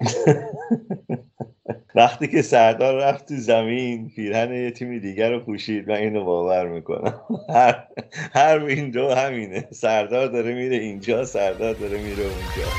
[1.94, 5.88] وقتی که سردار رفت تو زمین پیرهن یه تیم دیگر رو پوشید.
[5.88, 7.20] من اینو باور می‌کنم.
[7.54, 7.84] هر
[8.34, 9.68] هر ویندو همینه.
[9.70, 12.70] سردار داره میره اینجا سردار داره میره اونجا.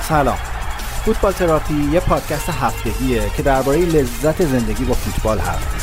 [0.00, 0.38] سلام.
[1.04, 5.82] فوتبال تراپی یه پادکست هفتگیه که درباره لذت زندگی با فوتبال حرف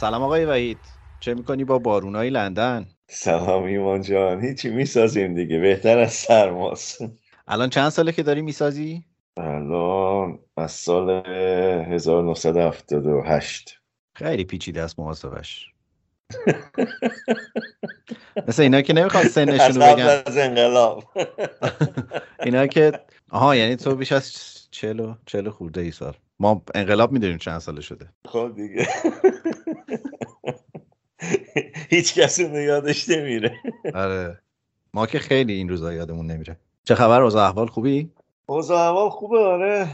[0.00, 0.98] سلام آقای وحید.
[1.20, 4.44] چه می‌کنی با بارونای لندن؟ سلام ایمان جان.
[4.44, 5.58] هیچی می‌سازیم دیگه.
[5.58, 6.98] بهتر از سرماست.
[7.48, 9.04] الان چند ساله که داری می‌سازی؟
[9.36, 13.80] الان از سال 1978
[14.14, 15.66] خیلی پیچیده است محاسبش
[18.48, 20.22] مثل اینا که نمی‌خواد سنشون رو بگن.
[20.26, 21.04] از انقلاب.
[22.44, 22.92] اینا که
[23.30, 24.32] آها یعنی تو بیش از
[24.70, 26.14] چلو چلو خورده ای سال.
[26.38, 28.08] ما انقلاب می‌دونیم چند ساله شده.
[28.28, 28.88] خب دیگه.
[31.90, 33.52] هیچ کس اونو یادش نمیره.
[33.94, 34.38] آره.
[34.94, 36.56] ما که خیلی این روزا یادمون نمیره.
[36.84, 38.10] چه خبر؟ اوضاع احوال خوبی؟
[38.46, 39.88] اوضاع احوال خوبه آره.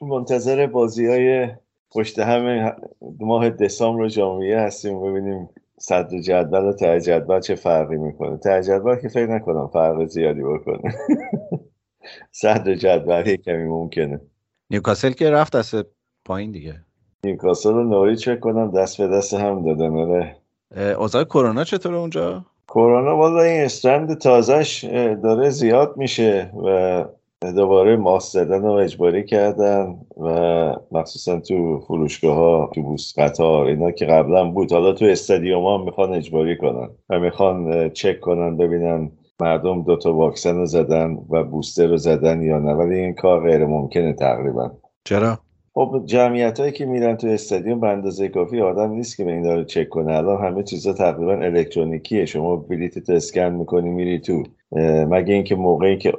[0.00, 1.48] منتظر بازی های
[1.90, 2.72] پشت همه
[3.20, 5.02] ماه دسامبر جامعه هستیم.
[5.02, 8.36] ببینیم صدر جدول و ته جدول چه فرقی می‌کنه.
[8.36, 10.94] ته جدول که فکر نکنم فرق زیادی بکنه.
[12.42, 14.20] صدر جدول یه کمی ممکنه.
[14.70, 15.74] نیوکاسل که رفت دست
[16.24, 16.84] پایین دیگه.
[17.24, 20.36] نیوکاسل نوری چک کنم دست به دست هم دادن آره.
[20.98, 24.84] اوضاع کرونا چطوره اونجا؟ کرونا والا این استرند تازش
[25.22, 27.04] داره زیاد میشه و
[27.56, 30.28] دوباره ماست زدن رو اجباری کردن و
[30.92, 34.72] مخصوصا تو فروشگاه ها تو بوس قطار اینا که قبلا بود.
[34.72, 40.56] حالا تو استادیوم ها می‌خوان اجباری کنن و می‌خوان چک کنن ببینن مردم دوتا واکسن
[40.56, 42.72] رو زدن و بوستر رو زدن یا نه.
[42.72, 44.70] ولی این کار غیر ممکنه تقریبا.
[45.04, 45.38] چرا؟
[45.74, 49.44] خب جمعیت هایی که میرن تو استادیوم به اندازه کافی آدم نیست که به این
[49.44, 50.16] رو چک کنه.
[50.16, 52.24] الان همه چیزا تقریبا الکترونیکیه.
[52.24, 54.42] شما بلیت تو اسکن می‌کنی میری تو
[55.10, 56.12] مگه اینکه موقعی که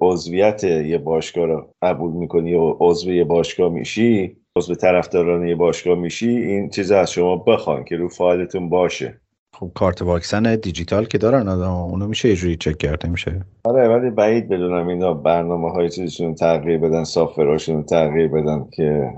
[0.00, 5.98] عضویت یه باشگاه رو قبول می‌کنی و عضو یه باشگاه میشی عضو طرفداران یه باشگاه
[5.98, 9.20] میشی این چیز از شما بخوان که رو فایلتون باشه.
[9.58, 13.40] خب کارت واکسن دیجیتال که دارن اونو میشه یه جوری چک کرده میشه.
[13.64, 19.10] آره ولی بعید بدونم اینا برنامه های چیزشون تغییر بدن سافراشون تغییر بدن که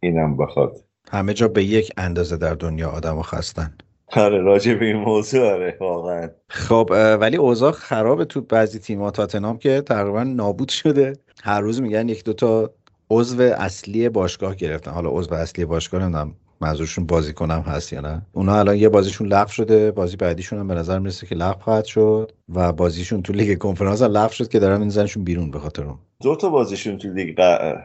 [0.00, 0.76] اینم بخواد.
[1.10, 3.74] همه جا به یک اندازه در دنیا آدم خستن.
[4.16, 6.28] آره راجع به این موضوع آره واقعا.
[6.48, 6.90] خب
[7.20, 11.12] ولی اوضاع خرابه تو بعضی تیم‌ها تاتنام که تقریبا نابود شده.
[11.42, 12.70] هر روز میگن یک دوتا
[13.10, 14.90] عضو اصلی باشگاه گرفتن.
[14.90, 18.22] حالا عضو اصلی باشگاه نمی‌دونم منظورشون بازی کنم هست یا نه.
[18.32, 21.84] اونا الان یه بازیشون لغو شده بازی بعدیشون هم به نظر می‌رسه که لغو خواهد
[21.84, 25.84] شد و بازیشون تو لیگ کنفرانس هم لغو شد که دارن میزنشون بیرون به خاطر
[25.84, 25.98] اون.
[26.22, 27.40] دو تا بازیشون تو لیگ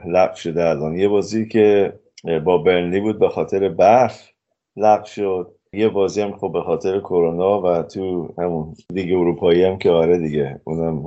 [0.07, 0.97] لغو شده الان.
[0.97, 1.93] یه بازی که
[2.45, 4.29] با برنلی بود به خاطر برف
[4.77, 5.53] لغو شد.
[5.73, 10.17] یه بازی هم خب به خاطر کرونا و تو همون لیگ اروپایی هم که آره
[10.17, 11.03] دیگه اونم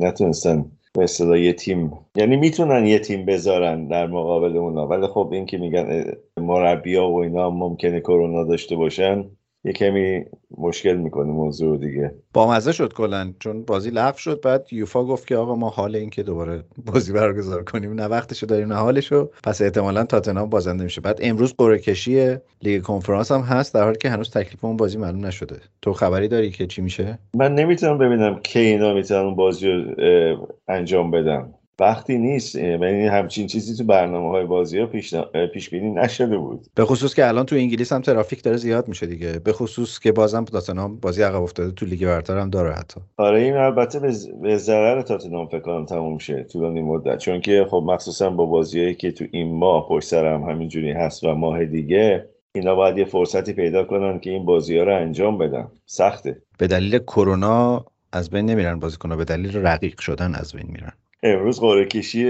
[0.00, 4.86] نتونستن به اصطلاح یه تیم یعنی می‌تونن یه تیم بذارن در مقابل اونا.
[4.86, 6.04] ولی خب این که میگن
[6.40, 9.24] مربیا و اینا ممکنه کرونا داشته باشن
[9.64, 10.24] یه کمی
[10.58, 12.14] مشکل می‌کنه موضوع دیگه.
[12.34, 15.96] با مزه شد کلا چون بازی لغو شد بعد یوفا گفت که آقا ما حال
[15.96, 19.30] این که دوباره بازی برگزار کنیم نه وقتشو داریم نه حالشو.
[19.44, 21.00] پس احتمالا تاتنهام بازنده میشه.
[21.00, 24.98] بعد امروز قرعه کشی لیگ کنفرانس هم هست در حالی که هنوز تکلیف اون بازی
[24.98, 25.56] معلوم نشده.
[25.82, 31.10] تو خبری داری که چی میشه؟ من نمی‌تونم ببینم کی اینا می‌تونن بازی رو انجام
[31.10, 31.54] بدن.
[31.80, 35.14] وقتی نیست یعنی همچین چیزی تو برنامه های بازی ها پیش,
[35.54, 36.66] پیش بینی نشده بود.
[36.74, 39.32] به خصوص که الان تو انگلیس هم ترافیک داره زیاد میشه دیگه.
[39.38, 43.00] به خصوص که بازم تاتنهام بازی عقب افتاده تو لیگ برتر هم داره حتی.
[43.16, 44.00] آره این البته
[44.42, 47.18] به ضرر تاتنهام فکر کنم تموم شه طولانی مدت.
[47.18, 51.24] چون که خب مخصوصا با بازیایی که تو این ماه پشت سر هم همینجوری هست
[51.24, 55.38] و ماه دیگه اینا باید یه فرصتی پیدا کنن که این بازی ها رو انجام
[55.38, 55.68] بدن.
[55.86, 56.42] سخته.
[56.58, 60.92] به دلیل کرونا از بین نمیرن بازیکن‌ها به دلیل رقیق شدن از بین میرن.
[61.22, 62.24] امروز قرعه کشی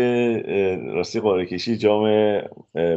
[0.94, 2.08] راستی قرعه کشی جام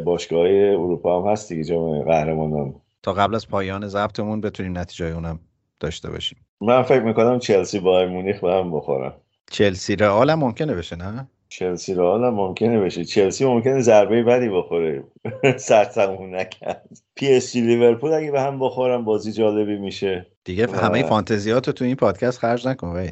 [0.06, 2.76] باشگاه اروپا هم هست دیگه جام قهرمانان.
[3.04, 5.40] تا قبل از پایان ضبطمون بتونیم نتیجه اونم
[5.80, 6.38] داشته باشیم.
[6.62, 9.14] من فکر می‌کنم چلسی با مونیخ به هم بخورن
[9.52, 13.06] چلسی رئال هم ممکنه بشه نه؟ چلسی رو حالا ممکنه بشه.
[13.06, 15.04] چلسی ممکنه ضربه بدی بخوره.
[15.58, 16.90] سرسمون نکرد.
[17.16, 20.26] پی اس جی لیورپول اگه به هم بخورن بازی جالبی میشه.
[20.44, 22.94] دیگه همه فانتزیات تو این پادکست خرج نکن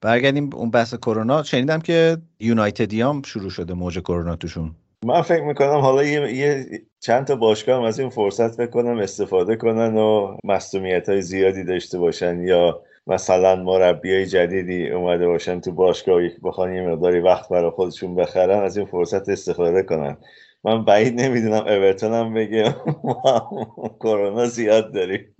[0.00, 1.42] برگردیم اون بحث کرونا.
[1.42, 4.74] شنیدم که یونایتدیام شروع شده موج کرونا توشون.
[5.04, 6.66] من فکر می‌کنم حالا یه, یه
[7.00, 12.42] چند تا باشگاه از این فرصت بکنم استفاده کنن و مصومیت های زیادی داشته باشن
[12.42, 17.70] یا مثلا مربی های جدیدی اومده باشن تو باشگاه یک بخوان یه مقداری وقت برای
[17.70, 20.16] خودشون بخرن از این فرصت استفاده کنن.
[20.64, 22.76] من بعید نمی‌دونم اورتون هم بگه.
[24.00, 25.34] کرونا زیاد داریم.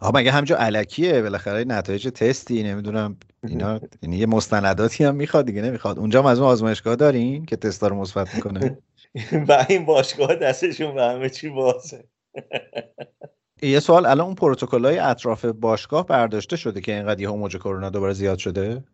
[0.00, 2.62] آقا مگه همجا علکیه بالاخره نتایج تستی.
[2.62, 3.16] نمی‌دونم
[3.48, 5.98] اینا یعنی یه مستنداتی هم می‌خواد دیگه نمی‌خواد.
[5.98, 8.78] اونجا هم از اون آزمایشگاه دارین که تستا رو مثبت می‌کنه؟
[9.48, 12.04] و این باشگاه دستشون به همه چی بازه.
[13.62, 17.90] یه سوال الان اون پروتکل های اطراف باشگاه برداشته شده که اینقدر یه موج کرونا
[17.90, 18.84] دوباره زیاد شده؟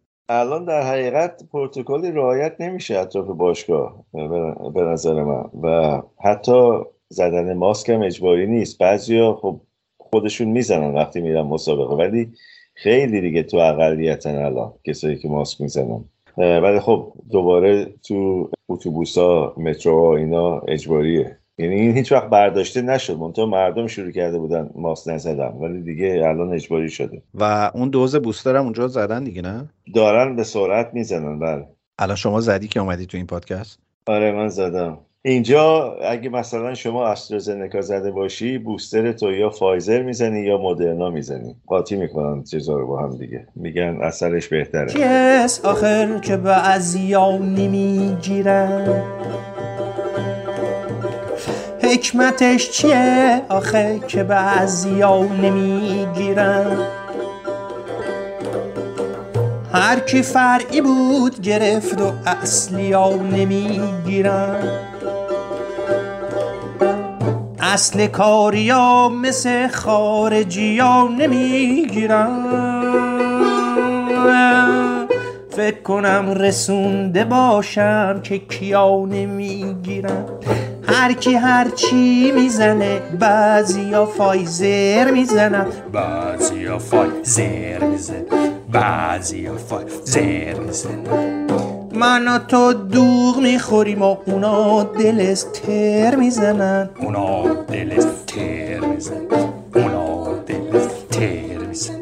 [0.41, 4.05] الان در حقیقت پروتکلی رعایت نمیشه اطراف باشگاه
[4.75, 5.45] به نظر من.
[5.63, 8.79] و حتی زدن ماسک هم اجباری نیست.
[8.79, 9.61] بعضیا خب
[9.99, 11.95] خودشون می‌زنن وقتی میرن مسابقه.
[11.95, 12.33] ولی
[12.75, 16.05] خیلی دیگه تو اقلیتن الان کسایی که ماسک می‌زنن.
[16.37, 21.39] ولی خب دوباره تو اتوبوسا مترو اینا اجباریه.
[21.59, 23.17] یعنی این هیچ وقت برداشته نشد.
[23.17, 27.23] منتها مردم شروع کرده بودن ماسک نزدن ولی دیگه الان اجباری شده.
[27.35, 31.67] و اون دوز بوستر هم اونجا زدن دیگه نه؟ دارن به سرعت می‌زنن بله.
[31.99, 34.99] الان شما زدی که اومدی تو این پادکست؟ آره من زدم.
[35.25, 41.57] اینجا اگه مثلا شما استرازنکا زده باشی بوستر تو یا فایزر می‌زنی یا مدرنا می‌زنی.
[41.67, 43.47] قاطی می‌کنن چیزا رو با هم دیگه.
[43.57, 44.87] میگن اثرش بهتره.
[44.87, 49.03] کس آخر که به ازیا نمی‌گیرن؟
[51.93, 56.77] حکمتش چیه آخه که بعضیا نمی‌گیرن؟
[59.73, 64.57] هر کی فرعی بود گرفت و اصلی ها نمی‌گیرن.
[67.61, 72.31] اصل کاریا مثل خارجی ها نمی‌گیرن.
[75.51, 80.25] فکر کنم رسونده باشم که کیا نمی‌گیرن.
[80.87, 85.67] هر کی هر چی می‌زنه بعضیا فایزر می‌زنن.
[85.93, 88.25] بعضیا فایزر می‌زنن.
[88.73, 91.47] بعضیا فایزر می‌زنن.
[91.95, 96.91] من و تو دوغ می‌خوریم و اونا دل تر می‌زنن.
[97.01, 99.27] اونا دل تر می‌زنن.
[99.75, 100.81] اونا دل
[101.11, 101.99] تر می‌زنن.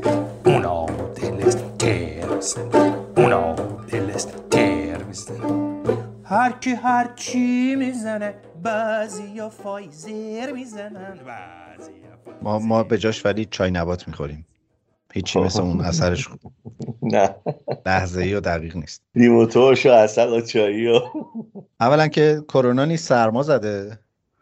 [0.47, 0.87] اونا
[1.17, 2.95] دل تر می‌زنن.
[3.17, 3.55] اونا
[3.93, 4.13] دل
[4.51, 5.60] تر می‌زنن.
[6.31, 11.19] هر کی هر چی می‌زنه بعضی فایزر می‌زنن.
[12.43, 14.47] ما ما به جاش ولی چای نبات می‌خوریم.
[15.13, 16.29] هیچی مثل اون اثرش
[17.03, 17.35] نه.
[17.87, 19.03] لحظه ای و دقیق نیست.
[19.15, 21.01] لیموتوش و اصل و چایی و
[21.81, 23.99] اولا که کرونا نیست سرما زده.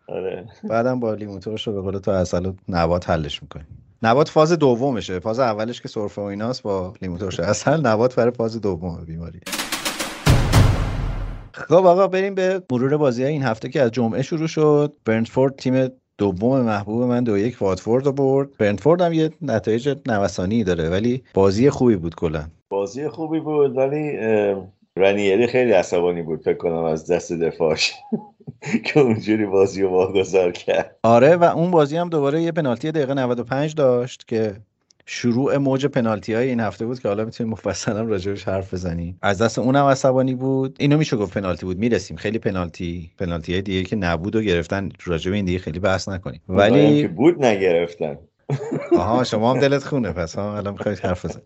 [0.09, 0.47] آره.
[0.69, 3.67] بعدم با لیموتوش رو به قول تو اصل و نبات حلش می‌کنیم.
[4.03, 5.19] نبات فاز دومشه.
[5.21, 9.41] فاز اولش که سرفه و ایناست با لیموتوش اصل نبات برای فاز دوم بیماری.
[11.53, 14.93] خب آقا بریم به مرور بازی های این هفته که از جمعه شروع شد.
[15.05, 18.49] برنتفورد تیم دوم محبوب من دو یک واتفورد رو برد.
[18.59, 22.45] برنتفورد هم یه نتایج نوسانی داره ولی بازی خوبی بود کلا.
[22.69, 24.19] بازی خوبی بود ولی
[24.97, 27.95] رنیری خیلی عصبانی بود فکر کنم از دست دفاعش
[28.87, 30.97] که اونجوری بازی رو واگذار کرد.
[31.03, 34.57] آره و اون بازی هم دوباره یه پنالتی دقیقه 95 داشت که
[35.11, 39.19] شروع موج پنالتی های این هفته بود که حالا می‌تونیم مفصلا راجبش حرف بزنیم.
[39.23, 40.77] از دست اونم عصبانی بود.
[40.79, 41.79] اینو میشه گفت پنالتی بود.
[41.79, 42.17] می‌رسیم.
[42.17, 46.41] خیلی پنالتی پنالتی های دیگه که نبود و گرفتن راجب این دیگه خیلی بحث نکنیم.
[46.49, 48.19] ولی که بود نگرفتن.
[48.99, 50.13] آها شما هم دلت خونه.
[50.13, 51.41] پس ها الان می‌خواید حرف بزن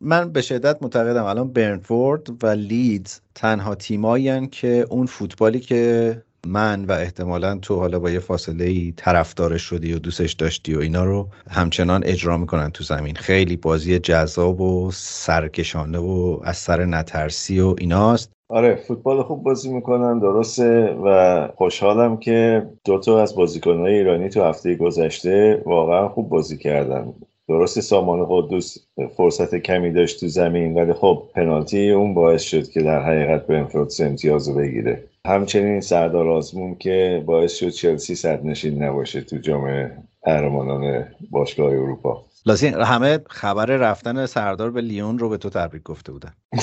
[0.00, 6.84] من به شدت معتقدم الان برنفورد و لیدز تنها تیمایی که اون فوتبالی که من
[6.84, 11.04] و احتمالا تو حالا با یه فاصله ای طرفدارش شدی و دوستش داشتی و اینا
[11.04, 13.14] رو همچنان اجرا می‌کنن تو زمین.
[13.14, 18.32] خیلی بازی جذاب و سرکشانه و از سر نترسی و ایناست.
[18.48, 24.74] آره فوتبال خوب بازی می‌کنن درسته و خوشحالم که دوتا از بازیکنهای ایرانی تو هفته
[24.74, 27.14] گذشته واقعا خوب بازی کردن.
[27.48, 28.76] درست سامان قدوس
[29.16, 33.90] فرصت کمی داشت تو زمین ولی خب پنالتی اون باعث شد که در حقیقت برنفورد
[34.00, 35.04] امتیاز رو بگیره.
[35.26, 39.90] همچنین سردار آزمون که باعث شد چلسی صد نشین نباشه تو جام
[40.24, 42.26] قهرمانان باشگاه اروپا.
[42.46, 46.32] لازم همه خبر رفتن سردار به لیون رو به تو تبریک گفته بودن.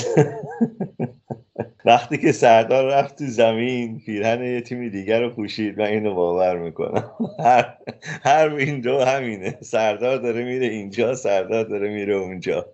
[1.84, 5.78] وقتی که سردار رفت تو زمین پیرهن یه تیمی دیگر رو پوشید.
[5.78, 7.10] من اینو باور می‌کنم.
[7.44, 7.76] هر
[8.24, 9.58] هر ویندو همینه.
[9.60, 12.66] سردار داره میره اینجا سردار داره میره اونجا.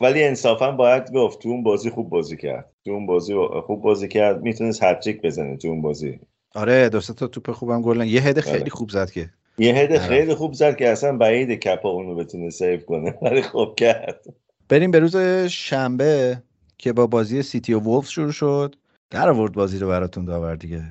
[0.00, 2.70] ولی انصافا باید گفت تو اون بازی خوب بازی کرد.
[2.84, 3.34] تو اون بازی
[3.66, 4.42] خوب بازی کرد.
[4.42, 6.20] می‌تونست هتریک بزنه تو اون بازی.
[6.54, 8.70] آره دو تا توپ خوبم گل یه هد خیلی آره.
[8.70, 9.30] خوب زد که.
[9.58, 13.74] یه هد خیلی خوب زد که اصلا بعید کپا اونو بتونه save کنه ولی خوب
[13.74, 14.24] کرد.
[14.68, 16.42] بریم به روز شنبه
[16.78, 18.74] که با بازی سیتی و وولفز شروع شد.
[19.10, 20.82] در آورد بازی رو براتون داور دیگه.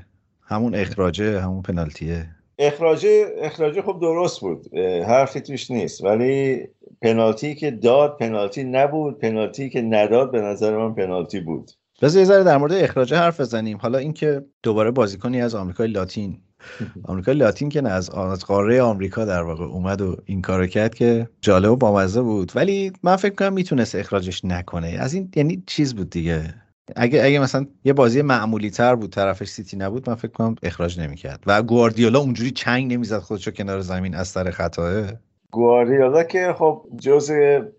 [0.41, 2.25] همون اخراجه همون پنالتیه.
[2.59, 4.77] اخراجه اخراجه خب درست بود.
[5.07, 6.03] حرفی توش نیست.
[6.03, 6.67] ولی
[7.01, 9.19] پنالتی که داد پنالتی نبود.
[9.19, 11.71] پنالتی که نداد به نظر من پنالتی بود.
[12.01, 13.77] بذار یه ذره در مورد اخراجه حرف بزنیم.
[13.77, 16.41] حالا اینکه دوباره بازیکنی از آمریکای لاتین
[17.03, 18.09] آمریکای لاتین که نه از
[18.45, 22.51] قاره آمریکا در واقع اومد و این کارو کرد که جالب و بامزه بود.
[22.55, 24.87] ولی من فکر کنم می‌تونست اخراجش نکنه.
[24.87, 26.53] از این یعنی چیز بود دیگه.
[26.95, 30.99] اگه اگه مثلا یه بازی معمولی تر بود طرفش سیتی نبود من فکر کنم اخراج
[30.99, 31.43] نمی‌کرد.
[31.47, 35.05] و گواردیولا اونجوری چنگ نمی‌زد خودشو کنار زمین از سر خطاه
[35.51, 37.31] گواردیولا که خب جز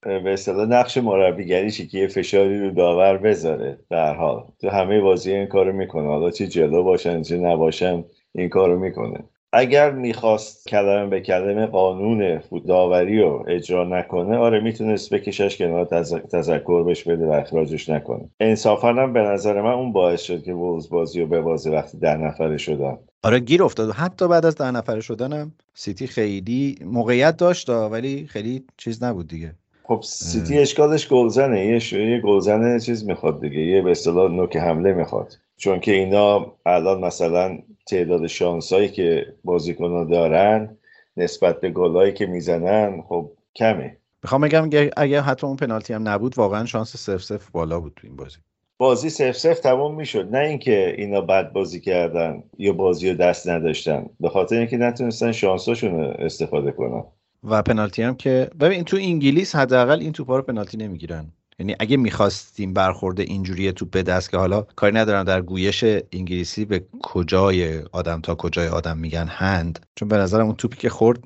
[0.02, 4.44] به اصطلاح نقش مربیگریشه که یه فشاری رو داور بذاره در حال.
[4.60, 6.06] تو همه بازی این کارو می‌کنه.
[6.08, 8.04] حالا چه جلو باشن چه نباشن.
[8.34, 9.18] این کارو می‌کنه.
[9.52, 15.84] اگر می‌خواست کلمه به کلمه قانون داوری رو اجرا نکنه آره می‌تونست بکشش کنار
[16.32, 18.28] تذکر بهش بده و اخراجش نکنه.
[18.40, 22.16] انصافا هم به نظر من اون باعث شد که وولز بازی رو ببازه وقتی ده
[22.16, 22.98] نفره شدن.
[23.22, 23.90] آره گیر افتاد.
[23.90, 29.54] حتی بعد از ده نفره شدنم سیتی خیلی موقعیت داشت ولی خیلی چیز نبود دیگه.
[29.84, 31.66] خب سیتی اشکالش گلزنه.
[31.66, 31.92] یه ش...
[31.92, 33.60] یه گلزنه چیز می‌خواد دیگه.
[33.60, 35.32] یه به اصطلاح نوک حمله می‌خواد.
[35.56, 37.58] چون که اینا الان مثلا
[37.88, 40.76] تعداد شانسایی که بازیکن‌ها دارن
[41.16, 43.96] نسبت به گلایی که می‌زنن خب کمه.
[44.22, 47.92] می‌خوام بگم اگه- اگه حتی اون پنالتی هم نبود واقعا شانس سف سف بالا بود
[47.96, 48.36] تو این بازی.
[48.78, 50.28] بازی سف سف تمام می‌شد.
[50.30, 54.06] نه اینکه اینا بد بازی کردن یا بازی رو دست نداشتن.
[54.20, 57.04] به خاطر اینکه نتونستن شانساشون رو استفاده کنن.
[57.44, 61.26] و پنالتی هم که ببین تو انگلیس حداقل این توپا رو پنالتی نمی‌گیرن.
[61.58, 66.64] یعنی اگه می‌خواستیم برخورد اینجوری توپ به دست که حالا کاری ندارم در گویش انگلیسی
[66.64, 71.18] به کجای آدم تا کجای آدم میگن هند چون به نظرم اون توپی که خورد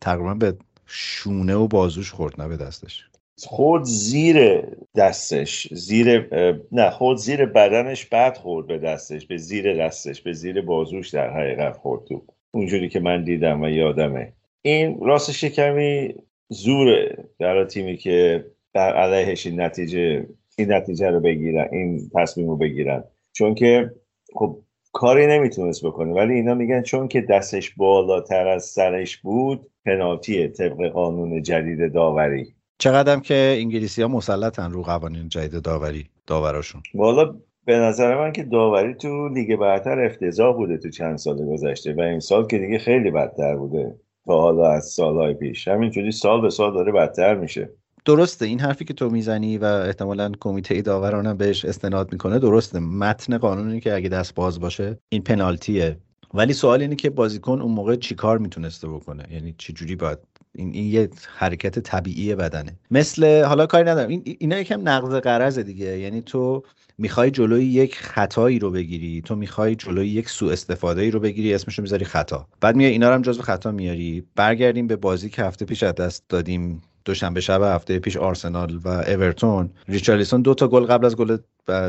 [0.00, 3.04] تقریبا به شونه و بازوش خورد نه به دستش.
[3.46, 4.62] خورد زیر
[4.96, 6.28] دستش زیر
[6.72, 11.30] نه خورد زیر بدنش بعد خورد به دستش به زیر دستش به زیر بازوش در
[11.30, 14.32] حقیقت خورد تو اونجوری که من دیدم و یادمه.
[14.62, 16.14] این راستش کمی
[16.48, 20.26] زوره برای تیمی که در علیهش این نتیجه
[20.58, 23.04] این نتیجه رو بگیرن این تصمیم رو بگیرن.
[23.32, 23.90] چون که
[24.34, 24.58] خب
[24.92, 26.12] کاری نمی‌تونست بکنه.
[26.12, 32.46] ولی اینا میگن چون که دستش بالاتر از سرش بود پنالتیه طبق قانون جدید داوری.
[32.78, 36.82] چقدرم که انگلیسی ها مسلطن رو قوانین جدید داوری داوراشون.
[36.94, 41.94] والا به نظر من که داوری تو لیگ برتر افتضاح بوده تو چند سال گذشته
[41.94, 43.94] و این سال که دیگه خیلی بدتر بوده
[44.26, 45.68] تا حالا از سالهای پیش.
[45.68, 47.70] همینجوری سال به سال داره بدتر میشه.
[48.04, 52.78] درسته این حرفی که تو می‌زنی و احتمالا کمیته داوران هم بهش استناد می‌کنه درسته.
[52.78, 55.98] متن قانونی که اگه دست باز باشه این پنالتیه.
[56.34, 60.18] ولی سوال اینه که بازیکن اون موقع چیکار می‌تونسته بکنه؟ یعنی چه جوری باید؟
[60.54, 62.76] این, این یه حرکت طبیعی بدنه.
[62.90, 64.08] مثل حالا کاری ندارم.
[64.08, 65.98] این اینا یکم نقض قرض دیگه.
[65.98, 66.62] یعنی تو
[66.98, 69.22] می‌خوای جلوی یک خطایی رو بگیری.
[69.22, 72.46] تو می‌خوای جلوی یک سوء استفاده ای رو بگیری اسمش رو می‌ذاری خطا.
[72.60, 74.24] بعد میای اینا رو هم جزو خطا میاری.
[74.36, 76.82] برگردیم به بازی که هفته پیش از دست دادیم.
[77.04, 79.70] دوشنبه شب هفته پیش آرسنال و اورتون.
[79.88, 81.36] ریچارلیسون دو تا گل قبل از گل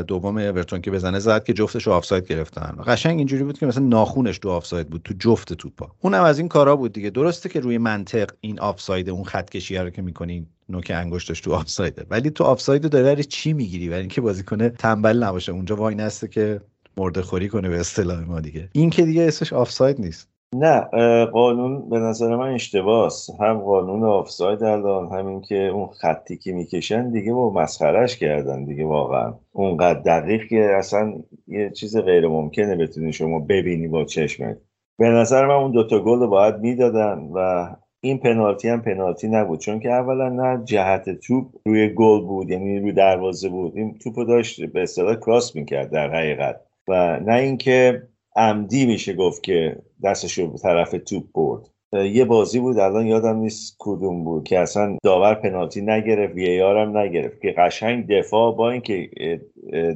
[0.06, 2.76] دوم اورتون که بزنه زد که جفتش آفساید گرفتن.
[2.86, 5.90] قشنگ اینجوری بود که مثلا ناخونش تو آفساید بود تو جفت توپا.
[6.00, 7.10] اونم از این کارا بود دیگه.
[7.10, 11.52] درسته که روی منطق این آفساید اون خط کشی رو که می‌کنین نوک انگشتش تو
[11.52, 12.06] آفسایده.
[12.10, 15.52] ولی تو آفساید داری چی می‌گیری؟ برای اینکه بازیکن تنبل نباشه.
[15.52, 16.60] اونجا وای نسته که
[16.96, 18.68] مرده خوری کنه به اصطلاح ما دیگه.
[18.72, 20.28] این که دیگه اسمش آفساید نیست.
[20.54, 20.80] نه
[21.24, 23.30] قانون به نظر من اشتباس.
[23.40, 28.84] هم قانون آفساید الان همین که اون خطی که می‌کشن دیگه با مسخرش کردن دیگه
[28.84, 29.34] واقعا.
[29.52, 31.14] اونقدر دقیق که اصلا
[31.46, 34.56] یه چیز غیر ممکنه بتونی شما ببینی با چشمت.
[34.98, 37.68] به نظر من اون دوتا گل رو باید می‌دادن و
[38.00, 39.60] این پنالتی هم پنالتی نبود.
[39.60, 43.76] چون که اولا نه جهت توپ روی گل بود یعنی روی دروازه بود.
[43.76, 46.60] این توپ رو داشت به اصطلاح کراس می‌کرد در حقیقت.
[46.88, 48.02] و نه اینکه
[48.36, 51.70] عمدی میشه گفت که دستش رو به طرف توپ برد.
[51.92, 56.98] یه بازی بود الان یادم نیست کدوم بود که اصلا داور پنالتی نگرفت وی هم
[56.98, 59.10] نگرفت که قشنگ دفاع با اینکه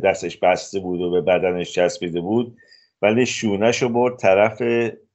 [0.04, 2.56] دستش بسته بود و به بدنش چسبیده بود
[3.02, 4.62] ولی شونش رو برد طرف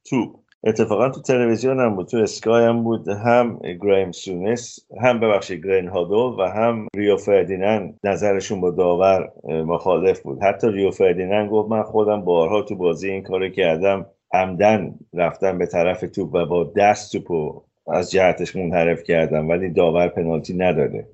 [0.04, 0.45] توپ.
[0.64, 3.08] اتفاقا تو تلویزیون هم بود تو اسکای هم بود.
[3.08, 10.20] هم گریم سونس هم ببخشید گرین هادول و هم ریو فردینند نظرشون با داور مخالف
[10.20, 10.42] بود.
[10.42, 15.66] حتی ریو فردینند گفت من خودم بارها تو بازی این کارو کردم عمدن رفتم به
[15.66, 21.06] طرف توپ و با دست توپو از جهتش منحرف کردم ولی داور پنالتی نداده.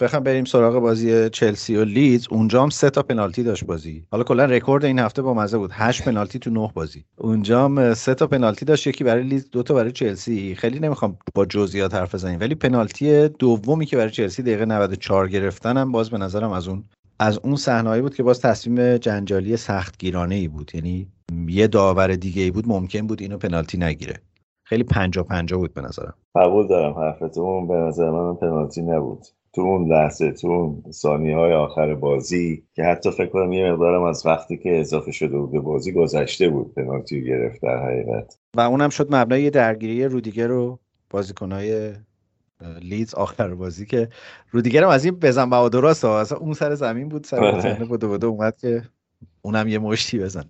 [0.00, 2.26] بخوام بریم سراغ بازی چلسی و لیدز.
[2.30, 4.06] اونجا هم سه تا پنالتی داشت بازی.
[4.10, 5.70] حالا کلا رکورد این هفته با مزه بود.
[5.72, 7.04] هشت پنالتی تو نه بازی.
[7.18, 8.86] اونجا هم سه تا پنالتی داشت.
[8.86, 10.54] یکی برای لیدز دو تا برای چلسی.
[10.54, 15.76] خیلی نمی‌خوام با جزئیات حرف بزنیم ولی پنالتی دومی که برای چلسی دقیقه 94 گرفتن
[15.76, 16.84] هم باز به نظرم از اون
[17.18, 20.70] از اون صحنه‌ای بود که باز تصمیم جنجالی سختگیرانه ای بود.
[20.74, 21.08] یعنی
[21.48, 24.14] یه داور دیگه ای بود ممکن بود اینو پنالتی نگیره.
[24.64, 26.14] خیلی پنجا پنجا بود به نظرم.
[26.34, 29.26] قبول دارم حرفتون به نظر من پنالتی نبود.
[29.56, 34.02] تو اون لحظه تو اون ثانیه های آخر بازی که حتی فکر کنم یه مقدارم
[34.02, 38.38] از وقتی که اضافه شده بود به بازی گذشته بود پنالتی گرفت در حقیقت.
[38.56, 40.78] و اونم شد مبنای درگیری رودیگر رو
[41.10, 41.92] بازیکنهای
[42.82, 44.08] لیدز آخر بازی که
[44.50, 47.60] رودیگر هم از این بزن و درست اصلا اون سر زمین بود سر آره.
[47.60, 48.82] زمین بوده بوده اومد که
[49.42, 50.44] اونم یه مشتی بزن.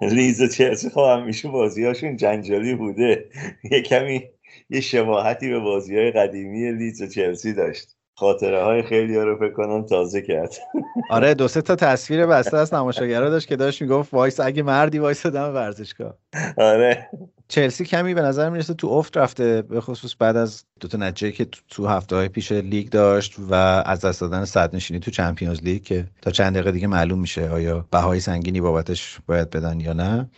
[0.00, 3.24] لیدز و چلسی خب همیشه بازی هاشون جنجالی بوده.
[3.70, 4.22] یه کمی
[4.70, 7.96] یه شباهتی به بازی های قدیمی لیدز و چلسی داشت.
[8.14, 10.54] خاطره های خیلی ها رو فکر کنم تازه کرد.
[11.10, 14.98] آره دو سه تا تصویر بسته از نمایشگرا داشت که داشت می‌گفت وایس اگه مردی
[14.98, 16.14] وایس دم ورزشگاه.
[16.58, 17.08] آره.
[17.48, 21.32] چلسی کمی به نظر می‌رسه تو افت رفته به خصوص بعد از دو تا نتیجه
[21.32, 23.54] که تو- هفته های پیش لیگ داشت و
[23.86, 27.86] از دست دادن صدرنشینی تو Champions League که تا چند دقیقه دیگه معلوم میشه آیا
[27.90, 30.30] بهای سنگینی بابتش باید بدن یا نه.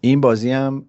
[0.00, 0.86] این بازی هم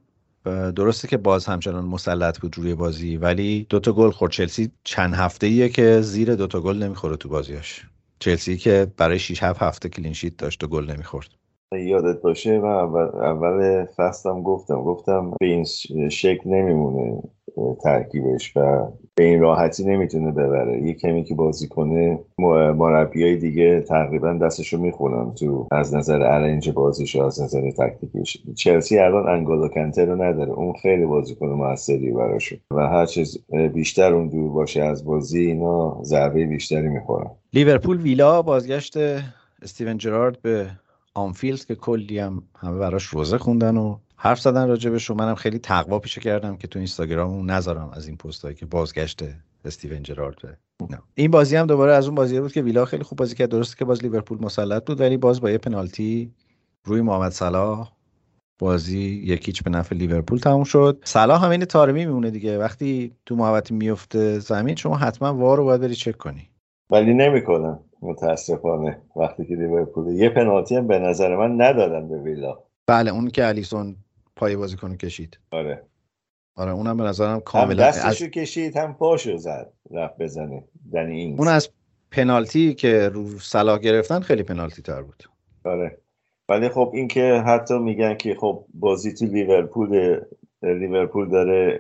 [0.76, 4.32] درسته که باز همچنان مسلط بود روی بازی ولی دوتا گل خورد.
[4.32, 7.86] چلسی چند هفته ایه که زیر دوتا گل نمی‌خوره تو بازیاش
[8.20, 11.28] چلسی که برای 6 7 هفته کلین شیت داشت و گل نمی‌خورد.
[11.72, 15.64] یادت باشه من اول, اول فصلم گفتم گفتم به این
[16.10, 17.22] شکل نمیمونه.
[17.84, 20.82] ترکیبش و به این راحتی نمی‌تونه ببره.
[20.82, 22.20] یه کمی که بازی کنه
[22.78, 28.38] مربی های دیگه تقریبا دستشو می‌خونن تو از نظر ارنج بازیش و از نظر تکتیکیش
[28.56, 30.52] چلسی الان انگولو کنته رو نداره.
[30.52, 33.38] اون خیلی بازیکن موثری براشه و هر چیز
[33.74, 37.30] بیشتر اون دور باشه از بازی اینا ضربه بیشتری می‌خورن.
[37.54, 38.98] لیورپول ویلا بازگشت
[39.62, 40.68] استیون جرارد به
[41.14, 45.60] آنفیلد که کلی هم همه براش روزه خوندن و حرف زدن راجبش و منم خیلی
[45.60, 49.24] تقوا پیشه کردم که تو اینستاگرام نذارم از این پست که بازگشت
[49.66, 50.36] استیون جرارد.
[50.42, 51.00] به نه.
[51.16, 53.50] این بازی هم دوباره از اون بازی بود که ویلا خیلی خوب بازی کرد.
[53.50, 56.32] درسته که باز لیورپول مسلط بود ولی باز با یه پنالتی
[56.84, 57.92] روی محمد صلاح
[58.60, 61.02] بازی یکیچ به نفع لیورپول تموم شد.
[61.04, 62.58] صلاح هم این تارمی میمونه دیگه.
[62.58, 66.50] وقتی تو محوطه میفته زمین شما حتما وار رو باید بری چک کنی.
[66.90, 69.02] ولی نمی‌کنن متاسفانه.
[69.16, 72.58] وقتی که لیورپول یه پنالتی هم به نظر من ندادن به ویلا.
[72.88, 73.96] بله اون که الیسون
[74.38, 75.40] پای بازیکن کشید.
[75.52, 75.84] آره.
[76.56, 78.32] آره اونم به نظرم هم کاملا دستشو از...
[78.32, 80.64] کشید هم پاشو زد رفت بزنه.
[80.94, 81.40] دنی اینگز.
[81.40, 81.70] اون از
[82.12, 85.24] پنالتی که رو صلاح گرفتن خیلی پنالتی تر بود.
[85.66, 85.98] آره.
[86.50, 90.22] ولی خب این که حتی میگن که خب بازی تو لیورپول
[90.64, 91.78] لیورپول داره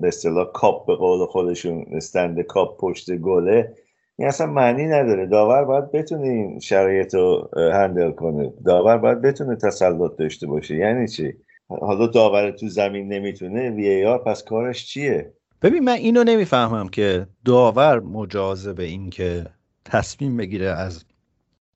[0.00, 3.74] به اصطلاح کاپ به قول خودشون stand Kop پشت گله.
[4.16, 5.26] این اصلا معنی نداره.
[5.26, 8.52] داور باید بتونه این شرایط رو handle کنه.
[8.64, 10.76] داور باید بتونه تسلط داشته باشه.
[10.76, 11.34] یعنی چی؟
[11.68, 18.00] حالا داور تو زمین نمی‌تونه VAR پس کارش چیه؟ ببین من اینو نمی‌فهمم که داور
[18.00, 19.46] مجازه به این که
[19.84, 21.04] تصمیم بگیره از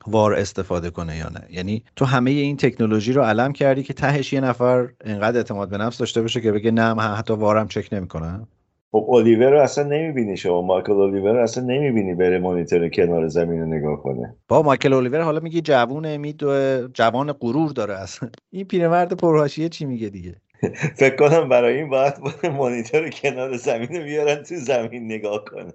[0.07, 1.47] VAR استفاده کنه یا نه.
[1.51, 5.79] یعنی تو همه این تکنولوژی رو علم کردی که تهش یه نفر انقدر اعتماد به
[5.79, 8.49] نفس داشته باشه که بگه نه من حتی VAR م چک نمی‌کنم.
[8.93, 10.63] خب الیور رو اصلا نمی‌بینی شما.
[10.63, 14.37] مایکل الیور رو اصلا نمی‌بینی بره مانیتور کنار زمین رو نگاه کنه.
[14.49, 18.31] با مایکل الیور حالا میگی جوونه میدو جوان غرور داره اصلا.
[18.51, 20.37] این پیرمرد پرهاشیه چی میگه دیگه؟
[21.01, 22.15] فکر کنم برای این باید
[22.57, 25.73] مانیتور کنار زمین رو بیارن تو زمین نگاه کنه.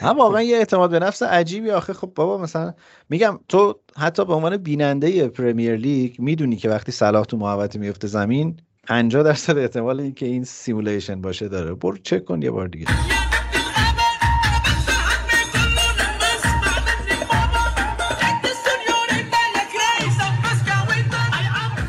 [0.00, 1.70] هم واقعا یه اعتماد به نفس عجیبی.
[1.70, 2.74] آخه خب بابا مثلا
[3.10, 8.06] میگم تو حتی به عنوان بیننده پرمیر لیگ می‌دونی که وقتی صلاح تو محوطه میفته
[8.06, 8.56] زمین
[8.88, 11.74] 50 درصد احتمال اینکه این simulation باشه داره.
[11.74, 12.86] برو چک کن یه بار دیگه.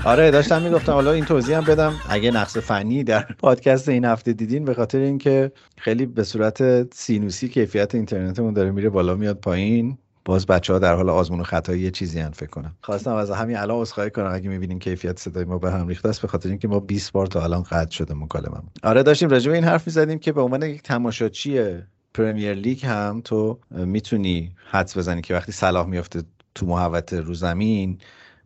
[0.06, 1.96] آره داشتم می‌گفتم حالا این توضیح هم بدم.
[2.10, 7.50] اگه نقص فنی در پادکست این هفته دیدین به خاطر اینکه خیلی به صورت سینوسی
[7.50, 9.98] کیفیت اینترنتمون داره میره بالا میاد پایین.
[10.30, 12.76] باز بچه ها در حال آزمون و خطایی یه چیزی هن فکر کنم.
[12.82, 16.22] خواستم از همین الان عذرخواهی کنم اگه می‌بینین کیفیت صدای ما به هم ریخته است
[16.22, 19.64] به خاطر اینکه ما 20 بار تا الان قطع شده مکالمه آره داشتیم راجع این
[19.64, 21.78] حرف می‌زدیم که به عنوان یک تماشاچی
[22.14, 26.24] Premier League هم تو می‌تونی حدس بزنی که وقتی صلاح میفته
[26.56, 27.98] تو محوطه رو زمین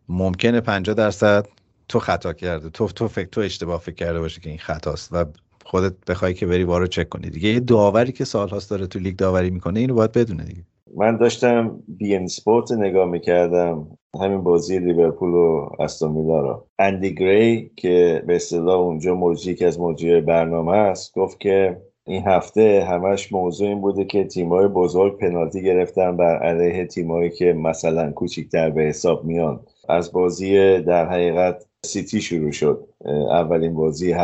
[0.08, 1.46] ممکنه 50 درصد
[1.88, 2.70] تو خطا کرده.
[2.70, 5.24] تو تو فکر تو اشتباه فکر کرده باشه که این خطاست و
[5.64, 7.48] خودت بخوای که بری VAR رو چک کنی دیگه.
[7.48, 10.64] یه داوری که سالهاست داره تو لیگ داوری می‌کنه اینو باید بدونه دیگه.
[10.96, 18.36] من داشتم beIN Sports نگاه می‌کردم همین بازی لیورپول و استون اندی گری که به
[18.36, 23.80] اصطلاح اونجا مجری که از مجری برنامه است گفت که این هفته همش موضوع این
[23.80, 29.60] بوده که تیمای بزرگ پنالتی گرفتن بر علیه تیمایی که مثلا کوچیکتر به حساب میان.
[29.88, 32.88] از بازی در حقیقت سیتی شروع شد
[33.30, 34.14] اولین بازی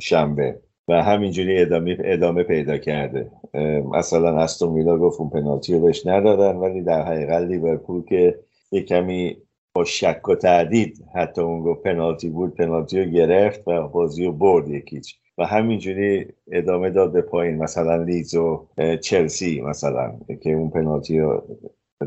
[0.00, 0.60] شنبه.
[0.88, 3.30] و همینجوری ادامه, ادامه پیدا کرده.
[3.92, 8.38] مثلا استون ویلا گفت اون پنالتی رو بهش ندادن ولی در حقیقت لیورپول که
[8.72, 9.36] یه کمی
[9.74, 14.32] با شک و تردید حتی اون گفت پنالتی بود پنالتی رو گرفت و بازی رو
[14.32, 15.16] برد یکیچ.
[15.38, 18.68] و همینجوری ادامه داد به پایین مثلا لیدز و
[19.02, 21.58] چلسی مثلا که اون پنالتی رو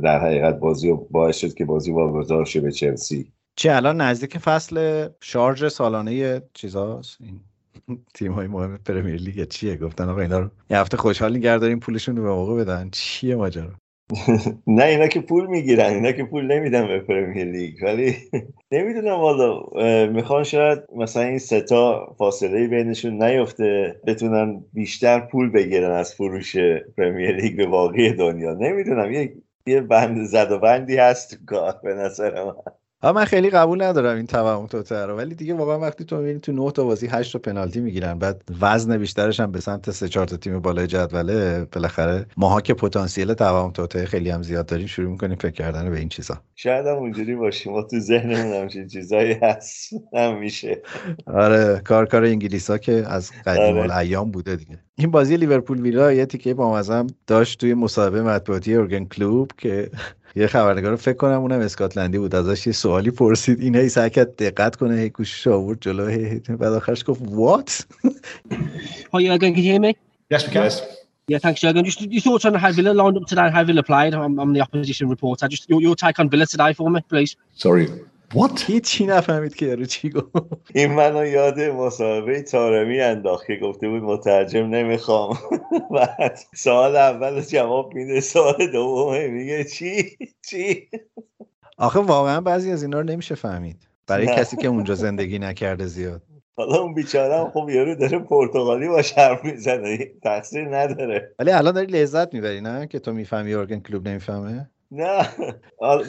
[0.03, 3.31] در حقیقت بازی رو باعث شد که بازی واگذار شه به چلسی.
[3.55, 7.39] چه الان نزدیک فصل شارژ سالانه چیزاست؟ این
[8.13, 11.80] تیم های مهم Premier League چیه؟ گفتن آقا اینا رو یه هفته خوشحال نگه داریم
[11.80, 12.89] پولشون رو به موقع بدن.
[12.91, 13.71] چیه ماجرا؟
[14.67, 17.84] نه اینا که پول می‌گیرن اینا که پول نمیدن به Premier League.
[17.84, 18.15] ولی
[18.71, 19.60] نمی‌دونم والا
[20.08, 26.56] می‌خوان شاید مثلا این ستا فاصله بینشون نیفته بتونن بیشتر پول بگیرن از فروش
[26.98, 28.54] پرمیر لیگ به باقی دنیا.
[28.54, 29.34] نمی‌دونم یه
[29.67, 32.54] یه بند زد و بندی هست کار به نظر من.
[33.03, 36.51] من خیلی قبول ندارم این توهم توتر رو ولی دیگه واقعا وقتی تو می‌بینی تو
[36.51, 40.25] 9 تا بازی 8 تا پنالتی می‌گیرن بعد وزن بیشترش هم به سمت 3 4
[40.25, 45.12] تا تیم بالای جدوله بالاخره ماها که پتانسیل توهم توتر خیلی هم زیاد داریم شروع
[45.12, 46.38] می‌کنیم فکر کردن به این چیزا.
[46.55, 49.93] شاید هم اونجوری باشیم ما تو ذهنمون همچین چیزایی هست.
[50.13, 50.81] همیشه
[51.27, 53.97] آره کار کار انگلیسا که از قدیم آره.
[53.97, 54.79] ایام بوده دیگه.
[54.95, 56.84] این بازی لیورپول ویلا یه تیکه با
[57.27, 59.89] داشت توی مصاحبه مطبوعاتی اورگن کلوب که
[60.36, 64.36] یه خبرنگار فکر کنم اونم اسکاتلندی بود ازش یه سوالی پرسید این هی سعی کرد
[64.36, 67.71] دقت کنه هی گوشش آورد جلو هی بعد آخرش گفت what
[69.13, 69.95] Are you going to hear me?
[70.30, 70.71] Yes, we can.
[71.28, 71.86] Yeah, thanks, Jurgen.
[71.86, 74.13] Just your thoughts on how Villa lined up today and how Villa played.
[74.13, 75.48] I'm, I'm the opposition reporter.
[75.48, 77.36] Just your, your take on Villa today for me, please.
[77.56, 77.86] Sorry,
[78.33, 78.61] What?
[78.65, 80.27] هیچی نفهمید که یارو چی گفت.
[80.73, 85.38] این منو یاد مصاحبه تارمی انداخت که گفته بود مترجم نمی‌خوام.
[85.95, 90.17] بعد سوال اول جواب میده سوال دوم میگه چی؟
[90.49, 90.88] چی؟
[91.77, 93.88] آخه واقعا بعضی از اینا رو نمیشه فهمید.
[94.07, 96.21] برای کسی که اونجا زندگی نکرده زیاد.
[96.57, 99.97] حالا اون بیچاره هم خب یارو داره پرتغالی با حرف می‌زنه.
[100.23, 101.35] تاثیر نداره.
[101.39, 105.29] ولی الان داری لذت می‌بری نه؟ که تو می‌فهمی یورگن کلوب نمی‌فهمه؟ نه.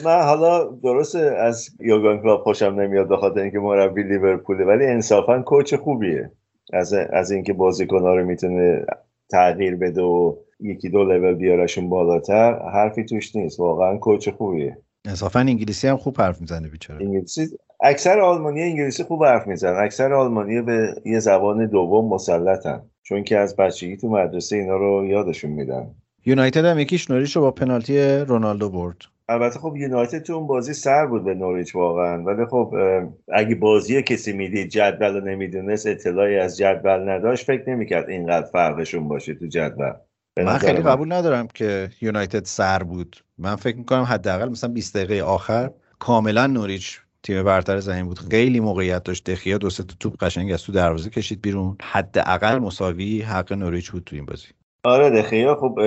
[0.05, 5.75] من حالا درست از یوگان کلاب خوشم نمیاد بخاطر اینکه مربی لیورپوله ولی انصافا کوچ
[5.75, 6.31] خوبیه.
[6.73, 8.85] از از اینکه بازیکن‌ها رو می‌تونه
[9.31, 13.59] تغییر بده و یکی دو لول بیارشون بالاتر حرفی توش نیست.
[13.59, 14.77] واقعا کوچ خوبیه.
[15.05, 17.05] انصافا انگلیسی هم خوب حرف می‌زنه بیچاره.
[17.05, 17.47] انگلیسی
[17.81, 19.83] اکثر آلمانی انگلیسی خوب حرف می‌زنن.
[19.83, 22.81] اکثر آلمانی به یه زبان دوم مسلطن.
[23.03, 25.95] چون که از بچگی تو مدرسه اینا رو یادشون میدن.
[26.27, 28.97] یونایتد هم یکیش نوریچ رو با پنالتی رونالدو برد.
[29.29, 32.23] البته خب یونایتد تو اون بازی سر بود به نوریچ واقعا.
[32.23, 32.73] ولی خب
[33.33, 39.07] اگه بازی کسی می‌دید جدول رو نمی‌دونست اطلاعی از جدول نداشت فکر نمی‌کرد اینقدر فرقشون
[39.07, 39.93] باشه تو جدول.
[40.37, 43.17] من خیلی قبول ندارم که یونایتد سر بود.
[43.37, 48.19] من فکر می‌کنم حداقل مثلا 20 دقیقه آخر کاملا نوریچ تیم برتر زمین بود.
[48.19, 49.29] خیلی موقعیت داشت.
[49.29, 51.77] دخیا دو سه توپ قشنگ از تو دروازه کشید بیرون.
[51.81, 54.47] حداقل مساوی حق نوریچ بود تو این بازی.
[54.87, 55.79] آره دخیا خب